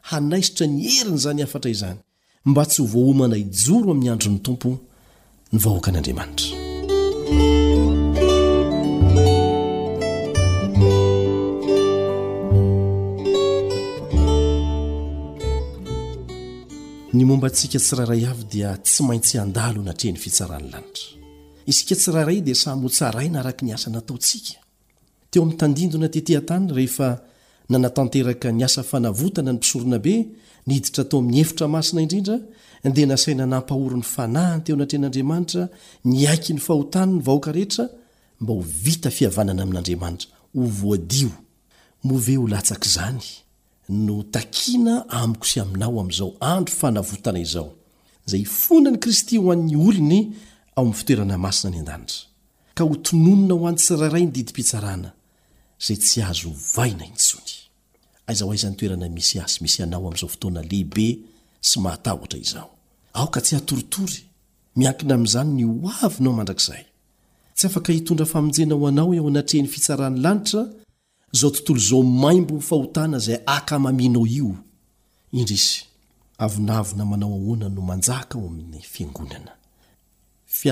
hanaisitra 0.00 0.66
ny 0.66 0.80
herina 0.92 1.16
izany 1.16 1.42
afatra 1.42 1.70
izany 1.70 1.98
mba 2.44 2.62
tsy 2.66 2.82
ho 2.82 2.86
vohomana 2.94 3.36
ijoro 3.38 3.90
amin'ny 3.92 4.10
andron'ny 4.14 4.40
tompo 4.46 4.68
ny 5.52 5.58
vahoaka 5.64 5.90
n'andriamanitra 5.92 6.69
mba 17.40 17.48
sika 17.58 17.78
tsirairay 17.84 18.22
avy 18.32 18.44
dia 18.52 18.70
tsy 18.84 19.00
maintsy 19.08 19.36
andalo 19.44 19.80
natre 19.82 20.08
ny 20.12 20.18
fitsarahny 20.24 20.66
lanitra 20.74 21.06
isika 21.70 21.94
tsirairay 22.00 22.38
dia 22.46 22.56
samy 22.64 22.82
hotsaraina 22.86 23.36
araka 23.42 23.62
ny 23.66 23.72
asa 23.76 23.88
nataontsika 23.96 24.56
teo 25.30 25.40
ami'ny 25.42 25.56
tandindona 25.62 26.08
teteha-tany 26.14 26.64
rehefa 26.78 27.08
nanatanteraka 27.72 28.46
ny 28.58 28.62
asa 28.68 28.82
fanavotana 28.90 29.50
ny 29.52 29.56
mpisoronabe 29.58 30.14
nhiditra 30.68 31.02
tao 31.10 31.18
amin'ny 31.22 31.38
hefitra 31.42 31.66
masina 31.76 32.00
indrindra 32.04 32.36
dia 32.96 33.06
nasai 33.12 33.34
nanampahoron'ny 33.40 34.06
fanahi 34.16 34.54
ny 34.58 34.62
teo 34.64 34.74
anatrehn'andriamanitra 34.78 35.62
nyaiky 36.12 36.50
ny 36.56 36.60
fahotany 36.66 37.10
ny 37.16 37.22
vahoaka 37.28 37.50
rehetra 37.58 37.84
mba 38.40 38.50
ho 38.56 38.62
vita 38.84 39.08
fihavanana 39.16 39.62
amin'andriamanitra 39.66 40.28
ho 40.56 40.62
voadio 40.82 41.30
move 42.08 42.32
ho 42.40 42.44
latsaka 42.52 42.86
izany 42.90 43.24
no 43.90 44.22
takina 44.22 45.04
amiko 45.10 45.44
sy 45.46 45.60
aminao 45.60 46.00
amin'izao 46.00 46.32
andro 46.40 46.74
fanavotana 46.74 47.38
izao 47.42 47.72
izay 48.28 48.44
fona 48.46 48.90
ny 48.94 49.00
kristy 49.02 49.38
ho 49.42 49.50
an'ny 49.52 49.74
olony 49.76 50.20
ao 50.76 50.84
ain'ny 50.84 50.94
fitoerana 50.96 51.36
masina 51.38 51.70
ny 51.74 51.78
an-danitra 51.82 52.24
ka 52.74 52.84
ho 52.86 52.94
tononona 52.96 53.54
ho 53.58 53.66
any 53.68 53.78
sirairay 53.82 54.24
nydidim-pitsarana 54.28 55.10
zay 55.84 55.96
tsy 55.98 56.22
azo 56.22 56.48
hovaina 56.54 57.04
intsony 57.06 57.54
aizaho 58.26 58.52
ay 58.54 58.62
zany 58.62 58.76
toerana 58.78 59.08
misy 59.10 59.36
asy 59.42 59.58
misy 59.62 59.82
hanao 59.82 60.06
amin'izao 60.06 60.28
fotoana 60.30 60.62
lehibe 60.70 61.08
sy 61.60 61.80
mahatahtra 61.84 62.38
izao 62.38 62.70
aoka 63.14 63.40
tsy 63.42 63.54
hatoritory 63.58 64.22
miankina 64.76 65.14
amin'izany 65.14 65.50
ny 65.52 65.62
o 65.66 65.74
avynao 66.06 66.32
mandrakizay 66.36 66.84
tsy 67.56 67.66
afaka 67.66 67.90
hitondra 67.92 68.26
famonjena 68.26 68.74
ho 68.78 68.86
anao 68.86 69.10
eo 69.14 69.26
anatrehany 69.28 69.68
fitsarahany 69.68 70.20
lanitra 70.22 70.62
zao 71.32 71.50
tontolo 71.50 71.78
zao 71.88 72.02
maimbo 72.02 72.60
fahotana 72.60 73.18
zay 73.18 73.38
ainao 73.46 74.26
io 74.26 74.54
id 75.32 75.50
avnna 76.38 77.04
manao 77.04 77.32
ahoana 77.34 77.68
no 77.68 77.82
anaa 77.92 78.24
o 78.34 78.46
amn'y 78.46 79.08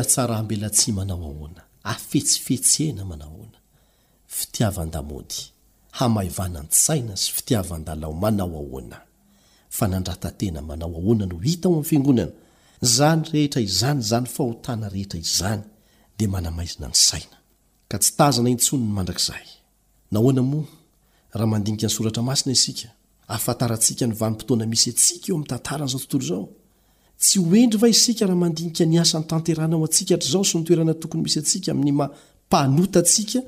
anonanaiela 0.03 0.71
tsy 0.77 0.91
manao 0.93 1.23
ahoana 1.31 1.63
afetsifetena 1.93 3.05
manao 3.11 3.37
aana 3.47 4.29
iiavnday 4.57 6.49
na 6.53 6.61
ny 6.63 6.67
saina 6.85 7.15
fiiavn-daaonao 7.37 8.51
ahoan 8.63 8.89
naatena 9.91 10.61
naoaana 10.81 11.25
noio'yaonna 11.33 12.27
zny 12.97 13.23
ehetra 13.41 13.61
izny 13.69 14.01
znyhonheznydizina 14.11 15.65
na 16.43 18.31
na 18.45 18.51
itsonn 18.55 18.99
andrazay 19.01 19.47
nahoana 20.11 20.43
mo 20.43 20.65
raha 21.33 21.47
mandinika 21.47 21.87
ny 21.87 21.91
soratra 21.93 22.23
masina 22.23 22.53
isika 22.53 22.89
afatarantsika 23.29 24.05
nyvanimpotoana 24.11 24.67
misy 24.73 24.91
atsika 24.91 25.27
eo 25.33 25.35
ami'ny 25.37 25.47
tantaran'zao 25.53 26.01
tontolo 26.09 26.25
zao 26.31 26.45
tsy 27.21 27.39
endry 27.61 27.79
va 27.83 27.89
isika 27.89 28.23
raha 28.27 28.39
mandinia 28.43 28.85
nasany 28.87 29.25
tanteranao 29.31 29.85
atsika 29.87 30.13
hatrzao 30.15 30.45
sy 30.49 30.57
ntoerana 30.59 30.95
tokony 30.95 31.23
misy 31.23 31.39
atsika 31.39 31.69
ami'ny 31.75 31.93
mapanota 32.01 33.01
tsika 33.11 33.41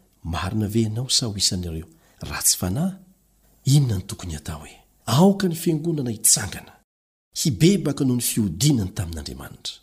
marinave 0.23 0.81
ianao 0.81 1.09
saho 1.09 1.37
isany 1.37 1.65
ireo 1.67 1.87
ratsy 2.29 2.57
fanahy 2.59 2.93
inona 3.75 3.95
ny 3.97 4.03
tokony 4.09 4.33
hataoe 4.33 4.73
aoka 5.05 5.47
ny 5.47 5.55
fiangonana 5.55 6.09
hitsangana 6.15 6.71
hibebaka 7.41 8.03
noho 8.05 8.15
ny 8.15 8.21
fiodinany 8.21 8.89
tamin'andriamanitra 8.97 9.75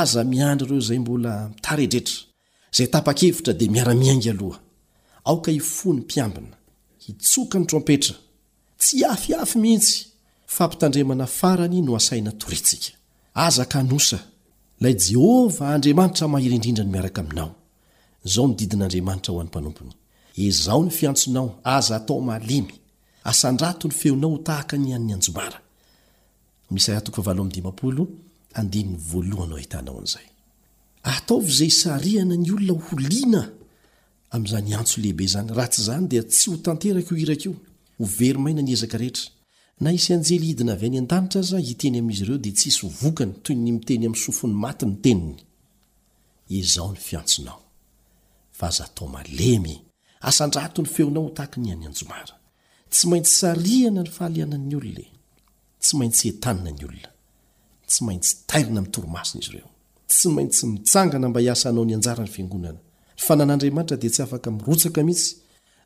aza 0.00 0.24
miandra 0.24 0.66
ireo 0.66 0.80
zay 0.80 0.98
mbola 0.98 1.32
mitaredretra 1.48 2.16
zay 2.76 2.86
tapa-kefitra 2.94 3.52
dia 3.54 3.70
miara-miangy 3.72 4.30
aloha 4.30 4.60
aoka 5.24 5.50
hifony 5.52 6.00
mpiambina 6.00 6.56
hitsoka 6.98 7.58
ny 7.58 7.66
trompetra 7.66 8.14
tsy 8.78 9.04
afiafy 9.04 9.58
mihitsy 9.58 10.06
fa 10.46 10.66
mpitandremana 10.68 11.26
farany 11.26 11.80
no 11.82 11.96
asaina 11.96 12.32
torintsika 12.32 12.90
aza 13.34 13.64
kanosa 13.64 14.18
la 14.80 14.92
jehovah 14.92 15.70
andriamanitra 15.74 16.28
mahiryindrindrany 16.28 16.90
miaraka 16.92 17.20
aminao 17.20 17.54
onfinonaoza 20.70 22.00
taomalemy 22.00 22.72
asandrato 23.24 23.88
ny 23.88 23.92
feonao 23.94 24.36
h 24.36 24.42
tahaka 24.44 24.76
ny 24.76 24.94
anny 24.94 25.12
anobarataov 25.12 25.58
zay 31.48 31.70
sariana 31.70 32.36
ny 32.36 32.50
olona 32.52 32.82
olina 32.92 33.48
amzany 34.30 34.74
antso 34.74 35.00
lehibe 35.00 35.26
zany 35.26 35.48
raha 35.54 35.68
tsy 35.68 35.82
zany 35.82 36.08
dia 36.08 36.22
tsy 36.22 36.50
ho 36.50 36.56
tanteraky 36.56 37.08
ho 37.10 37.16
iraka 37.16 37.42
io 37.44 37.52
ho 37.98 38.04
veromaina 38.18 38.62
nyezaka 38.62 38.98
rehetra 38.98 39.24
naisy 39.80 40.12
anjelyhidina 40.14 40.72
avy 40.72 40.86
any 40.86 40.98
andanira 40.98 41.40
aza 41.40 41.58
hiteny 41.58 41.98
amin'izyireo 41.98 42.38
di 42.38 42.52
tsisy 42.52 42.86
okany 43.06 43.32
nymiteymofony 43.46 45.26
n 46.52 46.62
azatomalemy 48.62 49.76
asandratny 50.28 50.86
feonao 50.94 51.30
taha 51.30 51.56
ny 51.60 51.68
anyanoma 51.72 52.20
tsy 52.92 53.06
maintsy 53.08 53.46
na 53.90 54.00
nyhaa'nyolona 54.02 55.08
ty 55.80 55.90
e. 55.92 55.94
maintsyeina 55.98 56.70
nyolon 56.78 57.04
tsy 57.88 58.00
maintsytaina 58.06 58.80
mtormaina 58.86 59.34
iz 59.42 59.48
reo 59.54 59.68
tsy 60.10 60.28
maintsy 60.36 60.62
inganamba 61.02 61.40
h 61.40 61.64
nao 61.74 61.84
n 61.88 61.92
ajany 61.94 62.30
fnonananan'aaantra 63.24 63.96
da 64.02 64.08
tsy 64.14 64.22
fka 64.30 64.50
otka 64.72 65.02
is 65.14 65.22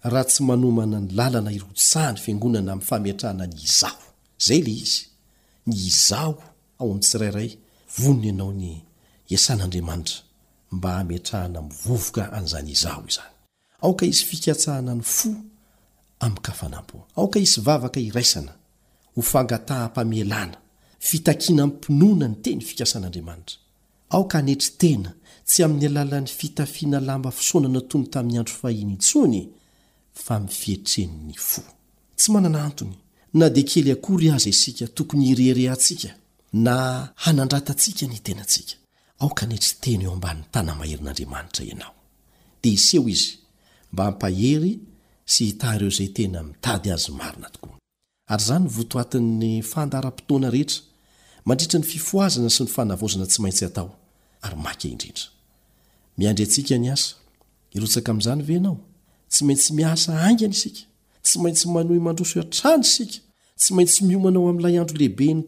ha 0.02 0.22
tsy 0.30 0.40
nmna 0.44 0.86
ny 1.02 1.08
lana 1.18 1.50
irosahany 1.56 2.18
fingonana 2.24 2.72
m'nyfahamtrahana 2.76 3.44
ny 3.50 3.56
izao 3.66 3.96
zay 4.46 4.60
la 4.66 4.70
i 4.72 4.84
ny 5.68 5.74
izo 5.88 6.16
ao 6.16 6.34
amtsirairay 6.94 7.48
vonony 7.98 8.28
ianao 8.28 8.52
ny 9.28 9.36
san'andriamanitra 9.46 10.25
mba 10.72 10.92
hamitrahana 10.94 11.62
mivovoka 11.62 12.32
anzany 12.32 12.70
izaho 12.70 13.02
izany 13.08 13.32
aoka 13.82 14.06
isy 14.06 14.24
fikatsahana 14.24 14.94
ny 14.94 15.02
fo 15.02 15.28
amikafanampo 16.20 17.06
aoka 17.16 17.38
isy 17.38 17.60
vavaka 17.60 18.00
iraisana 18.00 18.52
ho 19.14 19.22
fangataha 19.22 19.86
mpamalana 19.88 20.56
fitakiana 21.08 21.66
mmpinoana 21.66 22.26
ny 22.28 22.36
teny 22.42 22.60
fikasan'andriamanitra 22.68 23.56
aoka 24.10 24.34
hanetry 24.38 24.70
tena 24.80 25.10
tsy 25.46 25.62
amin'ny 25.64 25.86
alalan'ny 25.86 26.28
fitafiana 26.38 27.00
lamba 27.00 27.30
fisoanana 27.30 27.80
tony 27.80 28.06
tamin'ny 28.06 28.38
andro 28.38 28.54
fahin' 28.60 28.90
intsony 28.96 29.42
fa 30.24 30.34
mifietreni'ny 30.40 31.34
fo 31.48 31.62
tsy 32.18 32.32
manana 32.32 32.64
antony 32.64 32.96
na 33.38 33.46
di 33.54 33.62
kely 33.70 33.90
akory 33.92 34.28
aza 34.30 34.48
isika 34.50 34.86
tokony 34.96 35.24
irehirehantsika 35.32 36.10
na 36.66 36.74
hanandratantsika 37.24 38.04
ny 38.10 38.18
tenatsika 38.26 38.74
aoka 39.18 39.46
nytry 39.46 39.74
tena 39.80 40.02
eo 40.08 40.12
amban'ny 40.18 40.42
tanamaherin'andriamanitra 40.52 41.62
ianao 41.70 41.94
dei 42.62 42.76
mba 43.92 44.02
hampahery 44.04 44.72
sy 45.32 45.42
hitaryeo 45.48 45.90
zay 45.98 46.08
tena 46.16 46.38
mitady 46.48 46.88
azymaronaay 46.96 47.48
zanyvotoatinny 48.48 49.52
fandaram-potoana 49.72 50.48
rehetra 50.54 50.80
mandritra 51.46 51.78
ny 51.80 51.86
fifoazana 51.92 52.50
sy 52.56 52.60
ny 52.64 52.68
fanavozana 52.74 53.26
tsy 53.30 53.38
maintsy 53.42 53.64
atao 53.68 53.90
yaia 56.18 56.96
'zany 58.24 58.42
vnaotsy 58.48 59.40
maintsy 59.46 59.70
iasa 59.82 60.12
anna 60.26 60.46
isiatsy 60.56 61.34
maintsy 61.42 61.64
mano 61.74 61.88
manrosoatran 62.06 62.80
isika 62.86 63.18
tsy 63.60 63.70
maintsy 63.76 63.98
miomanao 64.08 64.46
a'lay 64.52 64.76
arolehibe 64.80 65.26
ny 65.36 65.40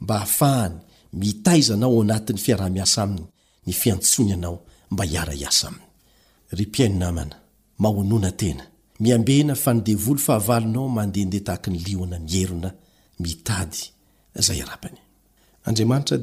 mba 0.00 0.16
afahany 0.26 0.74
mitaizanao 1.20 1.94
onatin'ny 2.02 2.38
fiarah-miasa 2.44 2.98
aminy 3.04 3.24
ny 3.66 3.72
fiantsonyaao 3.72 4.58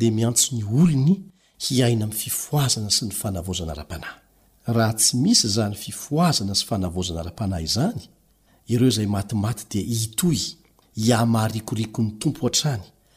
d 0.02 0.08
miantsony 0.18 0.64
olony 0.80 1.20
hiaina 1.68 2.04
am 2.08 2.12
fifoazana 2.24 2.90
sy 2.98 3.06
ny 3.06 3.12
fanavozana 3.22 3.74
ra-panahy 3.80 4.16
raha 4.76 4.94
tsy 4.94 5.14
misy 5.24 5.48
zany 5.56 5.76
fifoazana 5.86 6.54
sy 6.60 6.66
fanavozana 6.70 7.22
ra-panahy 7.28 7.64
izany 7.70 8.02
ireo 8.74 8.90
zay 8.90 9.06
matimaty 9.08 9.64
dia 9.72 9.82
itoy 10.04 10.40
iamahrikorikony 11.08 12.12
tompo 12.20 12.48
atrany 12.48 12.84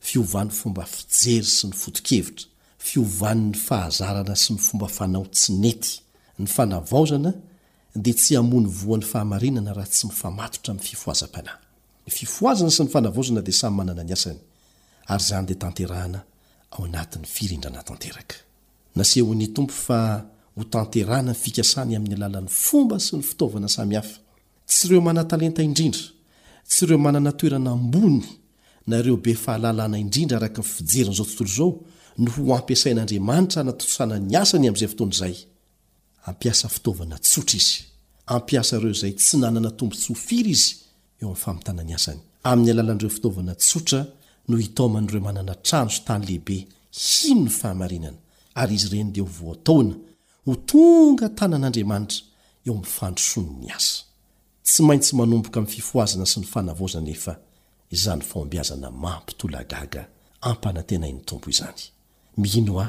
fiovan'ny 0.00 0.50
fomba 0.50 0.84
fijery 0.86 1.46
sy 1.46 1.66
ny 1.68 1.74
foto-kevitra 1.76 2.46
fiovany 2.78 3.50
ny 3.50 3.58
fahazarana 3.58 4.36
sy 4.36 4.54
ny 4.54 4.58
fomba 4.62 4.86
fanao 4.90 5.26
tsi 5.26 5.52
nety 5.58 6.00
ny 6.38 6.46
fanavaozana 6.48 7.32
dia 7.94 8.14
tsy 8.14 8.36
hamony 8.36 8.68
voan'ny 8.68 9.04
fahamarinana 9.06 9.72
raha 9.74 9.90
tsy 9.90 10.06
mifamatotra 10.10 10.74
m'ny 10.74 10.86
fifoazam-panahy 10.86 11.58
ny 12.06 12.10
fifoazana 12.14 12.70
sy 12.74 12.84
ny 12.86 12.92
fanavaozana 12.94 13.42
dia 13.42 13.54
samy 13.60 13.76
manana 13.76 14.04
ny 14.06 14.12
asany 14.14 14.40
ary 15.12 15.24
zany 15.24 15.46
dia 15.50 15.56
tanterahna 15.64 16.20
ao 16.70 16.84
anatin'ny 16.84 17.26
firindrana 17.26 17.82
tanteraka 17.82 18.36
naseho 18.94 19.34
ny 19.34 19.48
tompo 19.52 19.74
fa 19.74 20.24
ho 20.56 20.64
tanterana 20.64 21.32
nyfikasany 21.34 21.96
amin'ny 21.96 22.16
lalan'ny 22.18 22.48
fomba 22.48 22.98
sy 23.02 23.16
ny 23.18 23.22
fitaovana 23.26 23.68
samy 23.68 23.94
hafa 23.98 24.18
tsy 24.66 24.86
ireo 24.88 25.00
manatalenta 25.02 25.62
indrindra 25.62 26.00
tsy 26.68 26.84
ireo 26.86 26.98
manana 27.02 27.32
toerana 27.34 27.70
ambony 27.74 28.22
nareobe 28.90 29.32
fahalalàna 29.44 29.98
indrindra 30.04 30.36
araka 30.40 30.60
ny 30.62 30.66
fijerin' 30.76 31.14
izao 31.14 31.26
tontolo 31.36 31.48
izao 31.54 31.68
no 32.22 32.28
ho 32.34 32.40
ampiasain'andriamanitra 32.60 33.60
natosana 33.68 34.16
ny 34.30 34.34
asa 34.42 34.56
ny 34.58 34.66
amin'izay 34.68 34.90
fotoana 34.92 35.14
izay 35.18 35.34
ampiasa 36.30 36.66
fitaovana 36.74 37.16
tsotra 37.26 37.56
izy 37.60 37.74
ampiasaireo 38.36 38.92
izay 38.96 39.12
tsy 39.20 39.34
nanana 39.42 39.70
tombo 39.78 39.94
tsy 40.00 40.08
hofiry 40.12 40.52
izy 40.56 40.70
eo 41.20 41.26
ami'ny 41.28 41.40
fampitana 41.44 41.82
ny 41.88 41.92
asany 41.98 42.20
amin'ny 42.50 42.70
alalan'ireo 42.74 43.12
fitaovana 43.16 43.52
tsotra 43.64 44.00
no 44.48 44.54
hitaoman'ireo 44.64 45.20
manana 45.28 45.54
tranjo 45.66 45.98
tany 46.06 46.22
lehibe 46.28 46.56
hino 47.04 47.42
no 47.46 47.50
fahamarinana 47.60 48.18
ary 48.60 48.74
izy 48.78 48.86
ireny 48.94 49.10
dia 49.14 49.24
ho 49.24 49.28
voataona 49.40 49.94
ho 50.46 50.52
tonga 50.70 51.26
tanan'andriamanitra 51.38 52.18
eo 52.66 52.72
am'nfandroson 52.76 53.46
'ny 53.60 53.68
asa 53.78 53.96
tsy 54.68 54.80
maintsy 54.88 55.12
manomboka 55.20 55.56
amin'ny 55.60 55.74
fifoazana 55.76 56.24
sy 56.32 56.36
ny 56.42 56.46
fanavozaanefa 56.54 57.34
izany 57.90 58.22
fombiazana 58.30 58.90
mampitolo 59.02 59.58
gaga 59.68 60.02
ampanantenainy 60.48 61.20
tompo 61.24 61.50
izany 61.50 61.80
mihinoa 62.36 62.86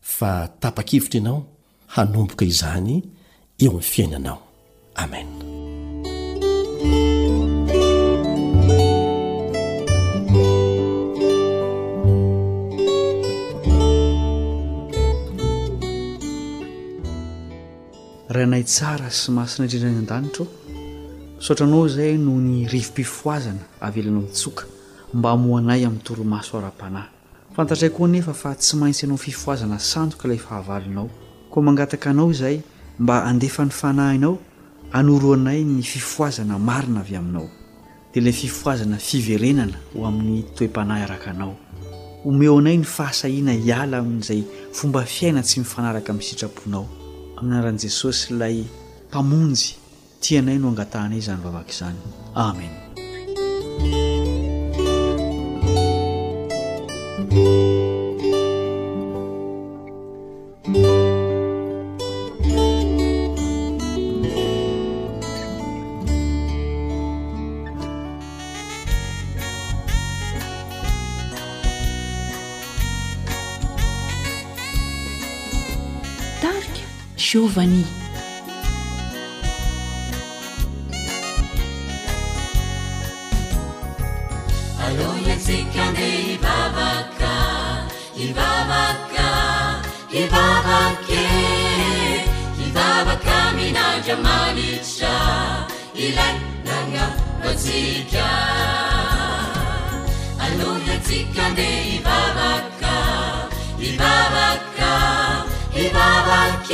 fa 0.00 0.48
tapakivitra 0.60 1.18
ianao 1.20 1.46
hanomboka 1.86 2.44
izany 2.44 3.02
eo 3.58 3.70
amin'ny 3.72 3.82
fiainanao 3.90 4.38
amena 4.94 5.44
ra 18.34 18.44
nay 18.50 18.64
tsara 18.70 19.08
sy 19.18 19.30
masina 19.36 19.64
indrindrany 19.64 20.00
an-danitro 20.04 20.44
saotranao 21.38 21.88
zay 21.88 22.16
noho 22.18 22.40
ny 22.40 22.66
rivompifoazana 22.66 23.60
avelanao 23.80 24.24
tsoka 24.32 24.64
mba 25.14 25.30
amoanay 25.30 25.84
amin'ny 25.84 26.02
toromasoara-panahy 26.02 27.08
fantatraykoa 27.54 28.08
nefa 28.08 28.32
fa 28.34 28.54
tsy 28.54 28.76
maintsy 28.76 29.04
anao 29.04 29.16
fifoazana 29.18 29.78
sandoka 29.78 30.24
ilay 30.24 30.38
fahavalinao 30.38 31.10
koa 31.50 31.62
mangataka 31.62 32.10
anao 32.10 32.32
zay 32.32 32.60
mba 32.98 33.24
andefa 33.24 33.62
n'ny 33.64 33.70
fanahinao 33.72 34.38
anoro 34.92 35.32
anay 35.34 35.64
ny 35.64 35.82
fifoazana 35.82 36.58
marina 36.58 37.00
avy 37.04 37.16
aminao 37.16 37.48
dea 38.14 38.22
lay 38.22 38.32
fifoazana 38.32 38.96
fiverenana 38.98 39.76
ho 39.92 40.06
amin'ny 40.06 40.42
toe-panahy 40.56 41.02
arakanao 41.04 41.54
omeo 42.24 42.58
anay 42.58 42.76
ny 42.78 42.84
fahasahina 42.84 43.54
iala 43.54 43.98
amin'izay 43.98 44.42
fomba 44.72 45.04
fiaina 45.04 45.42
tsy 45.42 45.60
mifanaraka 45.60 46.12
amin'ny 46.12 46.28
sitraponao 46.30 46.86
aminarahan' 47.36 47.78
jesosy 47.78 48.32
lay 48.34 48.64
mpamonjy 49.10 49.84
tsy 50.26 50.38
anay 50.42 50.58
no 50.58 50.74
angatanay 50.74 51.20
zany 51.22 51.38
vavaky 51.38 51.70
izany 51.70 51.98
amen 52.34 54.15
بك 105.94 106.70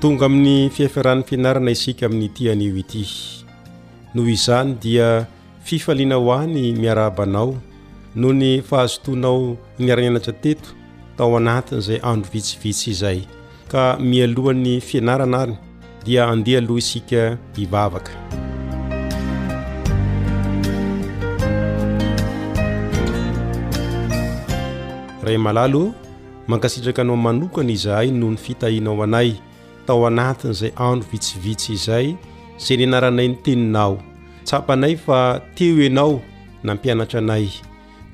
tonga 0.00 0.26
amin'ny 0.26 0.70
fiafarany 0.72 1.22
fianarana 1.28 1.70
isika 1.76 2.06
amin'ny 2.06 2.28
tianio 2.32 2.72
ity 2.80 3.02
noho 4.14 4.28
izany 4.32 4.72
dia 4.82 5.26
fifaliana 5.68 6.14
ho 6.16 6.32
any 6.32 6.72
miarabanao 6.72 7.50
noho 8.16 8.32
ny 8.32 8.62
fahazotoinao 8.62 9.58
ny 9.78 9.92
ari-nyanatra 9.92 10.32
teto 10.42 10.68
tao 11.16 11.36
anatin' 11.36 11.78
izay 11.78 12.00
andro 12.02 12.30
vitsivitsy 12.32 12.90
izay 12.90 13.18
ka 13.68 13.98
mialohan'ny 14.00 14.80
fianarana 14.80 15.42
any 15.42 15.56
dia 16.04 16.24
andeha 16.32 16.58
aloha 16.64 16.78
isika 16.78 17.36
hivavaka 17.56 18.12
ray 25.24 25.36
malalo 25.36 25.92
mankasitraka 26.48 27.02
anao 27.02 27.16
manokana 27.20 27.72
izahay 27.72 28.08
noho 28.10 28.32
ny 28.32 28.38
fitahinao 28.40 29.02
anay 29.04 29.32
tao 29.88 30.02
anatin' 30.10 30.50
izay 30.54 30.72
andro 30.88 31.08
vitsivitsy 31.12 31.70
izay 31.78 32.06
zay 32.64 32.76
ni 32.76 32.84
anaranay 32.88 33.28
ny 33.32 33.36
teninao 33.44 33.94
tsapanay 34.46 34.94
fa 35.04 35.18
teo 35.56 35.74
ianao 35.86 36.12
nampianatra 36.66 37.20
anay 37.22 37.44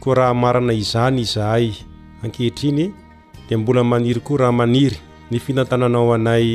koa 0.02 0.14
raha 0.18 0.34
marana 0.42 0.72
izany 0.82 1.18
izahay 1.26 1.66
ankehitriny 2.22 2.84
dia 3.48 3.58
mbola 3.58 3.82
maniry 3.92 4.20
koa 4.26 4.38
raha 4.40 4.52
maniry 4.60 4.98
ny 5.30 5.36
finantananao 5.44 6.10
anay 6.16 6.46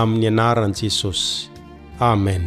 amin'ny 0.00 0.28
anaran'i 0.32 0.74
jesosy 0.74 1.50
amen 2.10 2.44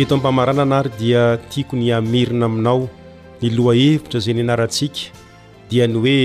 eto 0.00 0.14
ampamarana 0.16 0.62
anary 0.66 0.90
dia 0.98 1.22
tiako 1.50 1.74
ny 1.80 1.90
amerina 1.98 2.46
aminao 2.48 2.80
yloha 3.46 3.74
hevitra 3.82 4.18
zay 4.24 4.34
ny 4.34 4.42
anarantsika 4.44 5.02
dia 5.70 5.84
ny 5.90 5.96
hoe 6.02 6.20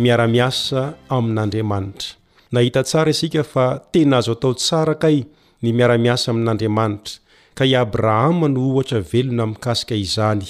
miara-miasa 0.00 0.80
amin'andriamanitra 1.16 2.08
nahita 2.54 2.80
tsara 2.88 3.10
isika 3.14 3.42
fa 3.52 3.64
tena 3.92 4.16
azo 4.20 4.32
atao 4.36 4.52
tsara 4.60 4.94
kay 5.04 5.16
ny 5.62 5.68
miara-miasa 5.78 6.26
amin'andriamanitra 6.32 7.14
ka 7.56 7.64
i 7.70 7.74
abrahama 7.82 8.46
no 8.54 8.60
ohatra 8.70 9.00
velona 9.12 9.44
mikasika 9.52 9.94
izany 10.06 10.46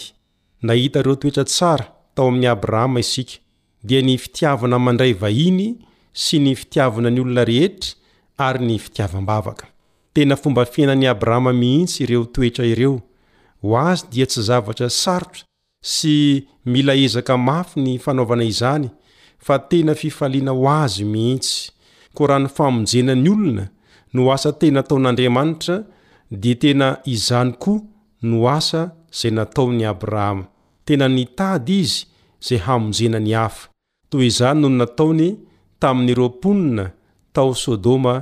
nahita 0.68 0.98
ireo 1.02 1.16
toetra 1.22 1.44
tsara 1.52 1.86
tao 2.14 2.26
amin'ny 2.30 2.46
abrahama 2.54 2.98
isika 3.04 3.34
dia 3.88 4.00
ny 4.06 4.14
fitiavana 4.24 4.76
mandray 4.86 5.12
vahiny 5.24 5.68
sy 6.22 6.36
ny 6.44 6.52
fitiavana 6.60 7.10
ny 7.14 7.20
olona 7.24 7.44
rehetra 7.50 7.90
ary 8.46 8.60
ny 8.68 8.76
fitiavam-bavaka 8.84 9.64
tena 10.14 10.34
fomba 10.42 10.62
fiainany 10.74 11.06
abrahama 11.14 11.52
mihitsy 11.62 11.98
ireo 12.04 12.22
toetra 12.34 12.64
ireo 12.74 12.94
ho 13.62 13.76
azy 13.88 14.06
dia 14.12 14.26
tsy 14.30 14.40
zavatra 14.48 14.88
sarotra 15.02 15.44
sy 15.84 16.48
mila 16.64 16.96
ezaka 16.96 17.36
mafy 17.36 17.76
ny 17.84 17.94
fanaovana 18.00 18.44
izany 18.52 18.88
fa 19.46 19.54
tena 19.70 19.92
fifaliana 20.00 20.52
ho 20.56 20.64
azy 20.82 21.04
mihitsy 21.12 21.54
ko 22.16 22.22
raha 22.28 22.40
ny 22.44 22.48
famonjenany 22.56 23.28
olona 23.34 23.64
no 24.14 24.20
asa 24.34 24.50
tena 24.60 24.80
taon'andriamanitra 24.88 25.76
di 26.42 26.52
tena 26.62 26.88
izany 27.14 27.50
koa 27.62 27.84
no 28.28 28.36
asa 28.56 28.82
izay 29.14 29.32
nataony 29.38 29.82
abrahama 29.92 30.44
tena 30.86 31.06
ny 31.16 31.24
tady 31.38 31.76
izy 31.84 31.98
zay 32.46 32.58
hamonjenany 32.66 33.30
hafa 33.40 33.64
toy 34.10 34.24
izany 34.32 34.58
nohony 34.60 34.78
nataony 34.80 35.26
tamin'ny 35.80 36.14
roponina 36.20 36.84
tao 37.34 37.52
sôdôma 37.62 38.14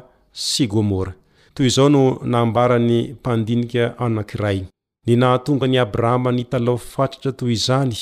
sy 0.50 0.64
gomora 0.72 1.12
toy 1.54 1.66
izao 1.70 1.88
no 1.94 2.02
nambaran'ny 2.32 2.98
mpandinika 3.18 3.82
anank'iraiy 4.04 4.62
nynahatonga 5.06 5.64
any 5.66 5.78
abrahama 5.78 6.30
nitalao 6.36 6.78
fatratra 6.92 7.32
toy 7.38 7.52
izany 7.52 7.94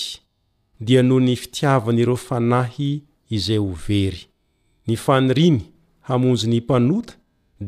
dia 0.87 1.03
noho 1.03 1.21
ny 1.27 1.35
fitiavany 1.37 2.01
ireo 2.03 2.17
fanahy 2.29 2.91
izay 3.37 3.59
o 3.69 3.73
very 3.87 4.21
ny 4.87 4.95
faniriny 5.05 5.61
hamonjy 6.09 6.47
ny 6.51 6.59
mpanota 6.61 7.13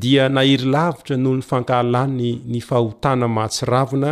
dia 0.03 0.28
nahiry 0.28 0.64
lavitra 0.74 1.16
noho 1.22 1.37
ny 1.37 1.43
fankahlany 1.51 2.30
ny 2.53 2.61
fahotana 2.68 3.26
mahatsiravina 3.37 4.11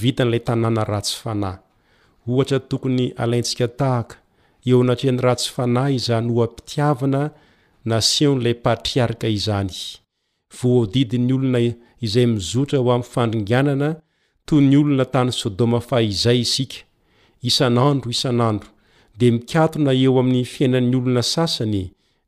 vitan'ila 0.00 0.38
tanàna 0.48 0.82
ratsy 0.92 1.16
fanahy 1.22 1.58
ohatra 2.30 2.58
tokony 2.70 3.06
alaintsika 3.22 3.66
tahaka 3.80 4.16
eo 4.68 4.78
anatreany 4.84 5.18
ratsy 5.26 5.48
fanay 5.56 5.92
izany 5.98 6.28
oam-pitiavana 6.38 7.22
nasionla 7.90 8.52
patriarka 8.64 9.26
izany 9.38 9.74
voodidiny 10.58 11.32
olona 11.38 11.58
izay 12.06 12.26
mizotra 12.34 12.78
ho 12.84 12.88
amfandringianana 12.98 13.90
to 14.50 14.58
ny 14.60 14.74
olona 14.78 15.04
tany 15.12 15.28
sodoma 15.40 15.78
fa 15.88 15.98
izay 16.08 16.40
isika 16.44 16.78
isan'andro 17.48 18.08
isan'andro 18.16 18.68
dia 19.18 19.32
mikatona 19.36 19.92
eo 20.04 20.14
amin'ny 20.22 20.44
fiainan'ny 20.52 20.96
olona 21.00 21.22
sasany 21.34 21.82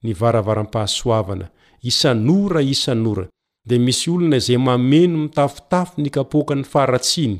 ny 0.04 0.10
varavaram-pahasoavana 0.20 1.46
isanora 1.90 2.60
isanora 2.74 3.24
dia 3.68 3.80
misy 3.86 4.06
olona 4.14 4.36
izay 4.42 4.58
mameno 4.68 5.16
mitafitafo 5.24 5.94
ny 6.02 6.08
kapoaka 6.16 6.54
ny 6.58 6.64
faratsiny 6.72 7.34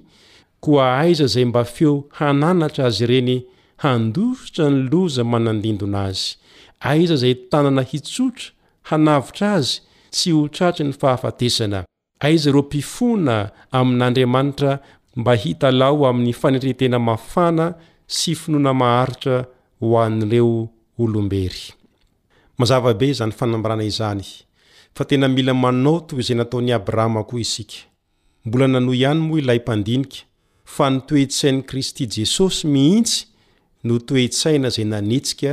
koa 0.64 0.84
aiza 1.04 1.24
izay 1.30 1.44
mba 1.50 1.62
feo 1.74 1.94
hananatra 2.18 2.82
azy 2.90 3.02
ireny 3.06 3.30
handosotra 3.84 4.64
ny 4.74 4.78
loza 4.90 5.22
manandindona 5.32 5.98
azy 6.10 6.24
aiza 6.90 7.16
zay 7.22 7.34
tanana 7.50 7.82
hitsotra 7.90 8.46
hanavitra 8.88 9.46
azy 9.58 9.76
tsy 10.14 10.28
hotratry 10.38 10.84
ny 10.88 10.94
fahafatesana 11.00 11.80
aiza 12.26 12.46
iro 12.50 12.62
mpifona 12.62 13.36
amin'andriamanitra 13.76 14.72
mba 15.18 15.32
hitalao 15.42 16.00
amin'ny 16.10 16.32
faneretena 16.42 16.98
mafana 17.08 17.66
sy 18.16 18.30
finoana 18.40 18.72
maharitra 18.82 19.36
ho 19.80 19.88
an'reo 20.06 20.52
olombery 21.02 21.66
mazavabe 22.58 23.06
izany 23.12 23.32
fanambarana 23.38 23.84
izany 23.92 24.24
fa 24.96 25.02
tena 25.08 25.26
mila 25.36 25.52
manao 25.62 25.96
toy 26.08 26.20
izay 26.22 26.36
nataony 26.38 26.70
abrahama 26.78 27.20
koa 27.28 27.40
isika 27.46 27.78
mbola 28.44 28.66
nano 28.72 28.90
ihany 28.98 29.20
moa 29.26 29.38
ilay 29.42 29.58
mpandinika 29.64 30.18
fa 30.74 30.84
nitoetsain'ny 30.94 31.60
kristy 31.68 32.04
jesosy 32.14 32.60
mihitsy 32.74 33.18
no 33.84 33.94
toetsaina 34.08 34.68
zay 34.74 34.84
nanitsika 34.92 35.52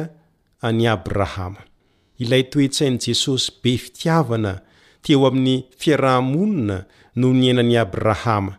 any 0.68 0.84
abrahama 0.96 1.62
ilay 2.24 2.44
toetsain'i 2.52 2.98
jesosy 3.06 3.48
be 3.64 3.74
fitiavana 3.84 4.54
teo 5.10 5.26
amin'ny 5.28 5.56
fiaraha-monina 5.82 6.78
no 7.20 7.28
niainan'ny 7.34 7.78
abrahama 7.84 8.54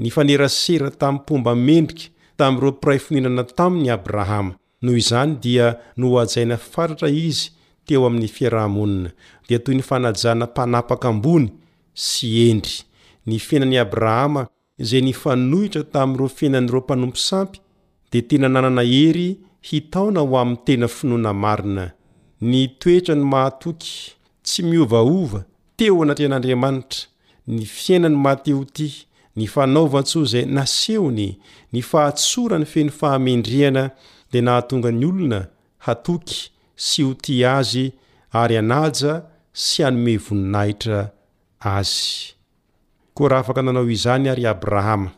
ny 0.00 0.08
fanerasera 0.14 0.88
tam' 1.00 1.18
pomba 1.28 1.52
mendrika 1.68 2.08
tam'iro 2.40 2.70
piray 2.80 3.00
fininana 3.06 3.44
tamin'ny 3.58 3.90
abrahama 3.96 4.52
noho 4.82 4.96
izany 5.02 5.36
dia 5.44 5.66
noajaina 6.00 6.56
faratra 6.56 7.08
izy 7.12 7.52
teo 7.86 8.06
amin'ny 8.08 8.28
fiaraha-monina 8.36 9.10
dia 9.48 9.58
toy 9.58 9.76
ny 9.78 9.84
fanajana 9.90 10.48
mpanapaka 10.48 11.08
ambony 11.12 11.48
sy 12.08 12.28
endry 12.48 12.78
ny 13.26 13.36
fiainany 13.46 13.76
abrahama 13.84 14.48
zay 14.88 15.04
nyfanohitra 15.04 15.84
tamiiro 15.94 16.26
fiainan'n'iro 16.36 16.80
mpanompo 16.84 17.18
sampy 17.28 17.60
dia 18.10 18.22
tena 18.28 18.48
nanana 18.48 18.84
hery 18.92 19.30
hitaona 19.68 20.20
ho 20.24 20.32
amin'ny 20.42 20.64
tena 20.66 20.88
finoana 20.96 21.32
marina 21.44 21.84
ny 22.50 22.60
toerany 22.80 23.24
ahaok 23.36 23.80
tsy 24.42 24.60
teo 25.80 26.02
anatrean'andriamanitra 26.02 27.08
ny 27.48 27.64
fiainany 27.66 28.16
mateho 28.16 28.64
ty 28.72 28.90
ny 29.36 29.46
fanaovatso 29.48 30.24
zay 30.28 30.44
nasehony 30.44 31.38
ny 31.72 31.82
fahatsora 31.82 32.58
ny 32.60 32.64
feno 32.68 32.90
fahamendriana 32.92 33.84
dia 34.32 34.42
nahatonga 34.44 34.90
ny 34.98 35.06
olona 35.10 35.38
hatoky 35.84 36.40
sy 36.86 37.02
ho 37.06 37.14
ty 37.16 37.40
azy 37.48 37.86
ary 38.40 38.58
anaja 38.60 39.14
sy 39.52 39.84
anome 39.86 40.16
voninahitra 40.26 41.00
azy 41.72 42.34
koa 43.14 43.28
raha 43.32 43.40
afaka 43.48 43.62
nanao 43.64 43.88
izany 43.90 44.28
ary 44.30 44.44
abrahama 44.46 45.10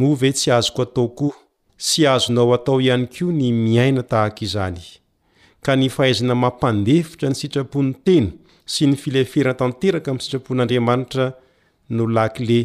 mo 0.00 0.14
ve 0.16 0.32
tsy 0.32 0.48
azoko 0.52 0.82
atao 0.88 1.08
koaa 1.12 1.40
sy 1.86 2.06
azonao 2.08 2.54
atao 2.56 2.80
ihany 2.80 3.04
koa 3.18 3.32
ny 3.36 3.52
miaina 3.52 4.00
tahaka 4.02 4.40
izany 4.48 4.80
ka 5.62 5.76
ny 5.76 5.88
fahaizana 5.92 6.34
mampandefitra 6.34 7.28
ny 7.28 7.34
sitrapon'ny 7.36 7.92
teny 8.04 8.32
sy 8.72 8.84
ny 8.90 8.96
fileferana 8.98 9.58
tanteraka 9.60 10.10
ami'ny 10.10 10.24
sitrapon'andriamanitra 10.24 11.26
no 11.96 12.04
lakle 12.16 12.58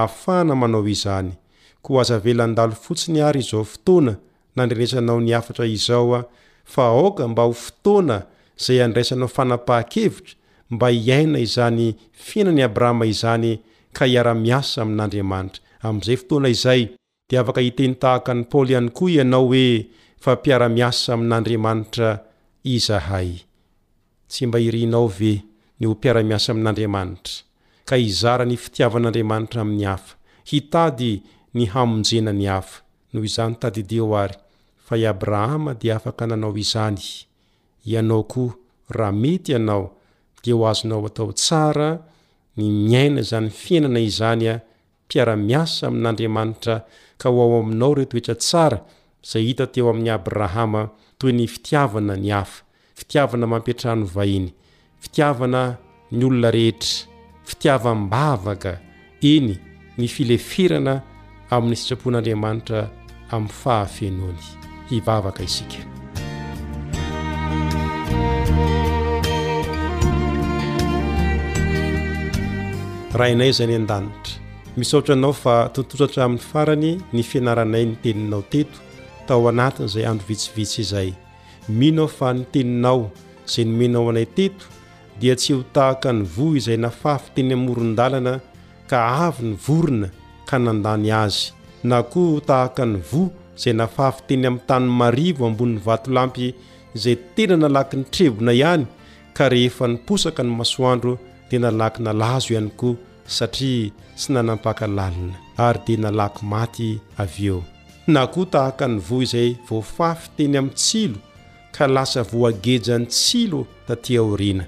aafahana 0.00 0.54
manao 0.62 0.82
izany 0.94 1.30
ko 1.84 1.98
azavelandalo 2.02 2.74
fotsiny 2.84 3.18
ary 3.28 3.40
izao 3.44 3.64
fotoana 3.72 4.14
nandrinesanao 4.56 5.18
ni 5.24 5.32
afatra 5.40 5.66
izao 5.76 6.14
a 6.18 6.22
fa 6.72 6.82
aoka 6.94 7.24
mba 7.32 7.42
ho 7.48 7.52
fotoana 7.64 8.18
zay 8.64 8.78
andraisanao 8.86 9.28
fanapaha-kevitra 9.36 10.34
mba 10.70 10.88
hiaina 10.98 11.38
izany 11.46 11.86
fiainany 12.26 12.62
abrahama 12.68 13.04
izany 13.14 13.50
ka 13.96 14.04
hiara-miasa 14.10 14.82
amin'andriamanitra 14.84 15.60
amn'izay 15.88 16.16
fotoana 16.22 16.48
izay 16.56 16.82
de 17.30 17.38
afaka 17.42 17.60
hiteny 17.66 17.98
tahaka 18.02 18.30
ny 18.38 18.42
paoly 18.50 18.72
iany 18.76 18.90
koa 18.98 19.10
ianao 19.16 19.46
hoe 19.50 19.66
fampiara-miasa 20.24 21.08
amin'andriamanitra 21.16 22.10
izahay 22.62 23.42
tsy 24.30 24.46
mba 24.46 24.58
irinao 24.62 25.10
ve 25.18 25.32
ny 25.80 25.84
ho 25.88 25.92
mpiaramiasa 25.98 26.48
amin'andriamanitra 26.54 27.34
ka 27.88 27.94
izara 28.08 28.44
ny 28.46 28.54
fitiavan'andriamanitra 28.64 29.58
amin'ny 29.64 29.86
afa 29.94 30.12
hitady 30.50 31.12
ny 31.56 31.62
hamnjena 31.72 32.32
ny 32.40 32.46
afa 32.58 32.78
no 33.12 33.18
zytdeoahaa 33.34 35.72
de 35.80 35.88
afaka 35.98 36.22
nanao 36.30 36.52
izany 36.62 37.00
inao 37.90 38.22
ko 38.32 38.42
raha 38.96 39.12
mety 39.22 39.52
anao 39.58 39.84
deoazonao 40.44 41.00
atao 41.08 41.30
tsara 41.40 41.90
ny 42.56 42.62
miaina 42.88 43.22
zany 43.30 43.48
fianana 43.62 44.00
izanya 44.10 44.54
mpiaramiasa 45.04 45.82
amin'n'andriamanitra 45.90 46.74
ka 47.20 47.28
oao 47.36 47.56
aminao 47.62 47.92
re 47.96 48.04
toetra 48.10 48.34
tsara 48.44 48.78
za 49.28 49.36
hitateo 49.46 49.86
amin'ny 49.92 50.10
abrahama 50.16 50.82
toy 51.18 51.32
ny 51.38 51.44
fitiavana 51.54 52.16
ny 52.26 52.30
f 52.44 52.52
fitiavana 53.00 53.46
mampitrahno 53.52 54.06
vahiny 54.16 54.48
fitiavana 55.04 55.62
ny 56.18 56.22
olona 56.28 56.50
rehetra 56.56 57.06
fitiavam-bavaka 57.48 58.72
iny 59.36 59.52
ny 59.98 60.06
filefirana 60.14 60.94
amin'ny 61.54 61.78
sitsapon'andriamanitra 61.80 62.80
amin'ny 63.34 63.54
fahafenoany 63.62 64.42
ivavaka 64.96 65.42
isika 65.48 65.80
raha 73.18 73.32
inay 73.36 73.50
izay 73.54 73.68
ny 73.70 73.76
an-danitra 73.80 74.36
misohatra 74.78 75.12
anao 75.16 75.32
fa 75.42 75.56
tontosatramin'ny 75.74 76.42
farany 76.52 76.92
ny 77.14 77.24
fianaranay 77.30 77.84
ny 77.90 77.96
teninao 78.04 78.44
teto 78.52 78.76
tao 79.26 79.42
anatin' 79.52 79.88
izay 79.90 80.04
andro 80.10 80.26
vitsivitsy 80.30 80.78
izay 80.86 81.10
minao 81.78 82.08
fany 82.08 82.42
teninao 82.52 83.02
izay 83.46 83.64
nomenao 83.66 84.08
anay 84.10 84.26
teto 84.36 84.64
dia 85.20 85.34
tsy 85.36 85.50
ho 85.54 85.60
tahaka 85.74 86.10
ny 86.16 86.22
voa 86.34 86.54
izay 86.60 86.76
nafafy 86.84 87.28
teny 87.34 87.52
amin'ny 87.54 87.72
oron-dalana 87.72 88.32
ka 88.90 88.98
avy 89.26 89.44
ny 89.48 89.54
vorona 89.66 90.08
ka 90.48 90.56
nandany 90.64 91.10
azy 91.24 91.38
na 91.88 91.98
koa 92.12 92.30
ho 92.34 92.38
tahaka 92.50 92.84
ny 92.92 92.98
voa 93.10 93.28
izay 93.58 93.74
nafafy 93.80 94.20
teny 94.28 94.44
amin'ny 94.46 94.66
tany 94.68 94.86
marivo 95.00 95.42
ambon'ny 95.50 95.76
vato 95.86 96.08
lampy 96.16 96.46
izay 96.96 97.16
tena 97.34 97.56
nalaky 97.62 97.94
ny 98.00 98.04
trevona 98.14 98.52
ihany 98.60 98.84
ka 99.36 99.44
rehefa 99.52 99.84
niposaka 99.92 100.42
ny 100.44 100.52
masoandro 100.60 101.12
dia 101.48 101.58
nalaky 101.64 102.00
na 102.06 102.12
lazo 102.22 102.50
ihany 102.54 102.70
koa 102.80 102.96
satria 103.36 103.92
tsy 104.18 104.28
nanampaka 104.34 104.86
lalina 104.98 105.34
ary 105.66 105.80
dia 105.86 105.98
nalaky 106.04 106.40
maty 106.52 106.88
avy 107.22 107.44
eo 107.52 107.60
na 108.12 108.22
koa 108.34 108.46
tahaka 108.54 108.84
ny 108.90 108.96
voa 109.08 109.22
izay 109.26 109.48
voafafy 109.68 110.26
teny 110.36 110.56
amin'ny 110.58 110.76
tsilo 110.82 111.18
ka 111.72 111.86
lasa 111.86 112.22
voagejany 112.22 113.06
tsilo 113.06 113.66
tatỳa 113.86 114.20
orena 114.22 114.64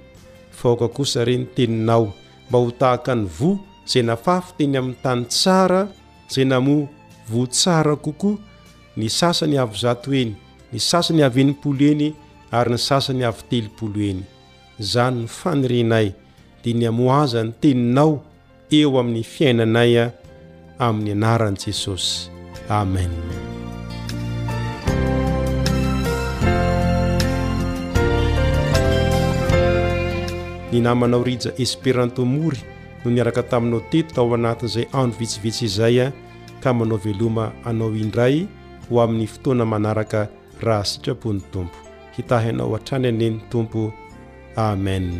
faoka 0.50 0.88
kosa 0.88 1.24
rey 1.24 1.38
ny 1.38 1.46
teninao 1.54 2.14
mba 2.48 2.58
ho 2.58 2.70
tahaka 2.80 3.14
ny 3.14 3.24
voa 3.36 3.56
izay 3.86 4.02
nafafy 4.08 4.52
teny 4.58 4.76
amin'ny 4.78 4.98
tany 5.04 5.22
tsara 5.32 5.82
zay 6.32 6.44
namoa 6.50 6.88
vo 7.30 7.40
tsara 7.46 7.94
kokoa 8.04 8.38
ny 8.98 9.06
sasany 9.18 9.56
avozato 9.64 10.08
eny 10.22 10.32
ny 10.72 10.78
sasany 10.90 11.22
avyenimpolo 11.28 11.84
eny 11.92 12.08
ary 12.58 12.70
ny 12.74 12.80
sasany 12.88 13.22
avytelopolo 13.30 13.98
eny 14.10 14.20
izany 14.82 15.18
ny 15.22 15.26
fanyrenay 15.38 16.06
dia 16.62 16.74
ny 16.78 16.84
amoazany 16.90 17.50
teninao 17.60 18.22
eo 18.78 18.90
amin'ny 19.00 19.22
fiainanaya 19.34 20.04
amin'ny 20.86 21.10
anaran'i 21.16 21.60
jesosy 21.64 22.30
amen 22.70 23.10
ny 30.72 30.80
namanao 30.80 31.20
rija 31.22 31.52
espéranto 31.60 32.24
mory 32.24 32.56
no 33.04 33.10
niaraka 33.10 33.42
taminao 33.44 33.80
teto 33.92 34.12
taao 34.14 34.34
anatin'izay 34.38 34.88
andro 34.92 35.18
vitsivitsy 35.20 35.64
izay 35.68 35.98
a 36.00 36.08
ka 36.62 36.72
manao 36.74 36.98
veloma 37.04 37.50
anao 37.68 37.92
indray 37.92 38.46
ho 38.88 39.02
amin'ny 39.04 39.26
fotoana 39.28 39.64
manaraka 39.66 40.24
raha 40.62 40.84
sitrapon'ny 40.84 41.40
tompo 41.52 41.76
hitahy 42.16 42.48
anao 42.54 42.72
a-trany 42.76 43.08
aneny 43.12 43.40
tompo 43.52 43.92
amen 44.56 45.12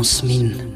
مسمن 0.00 0.69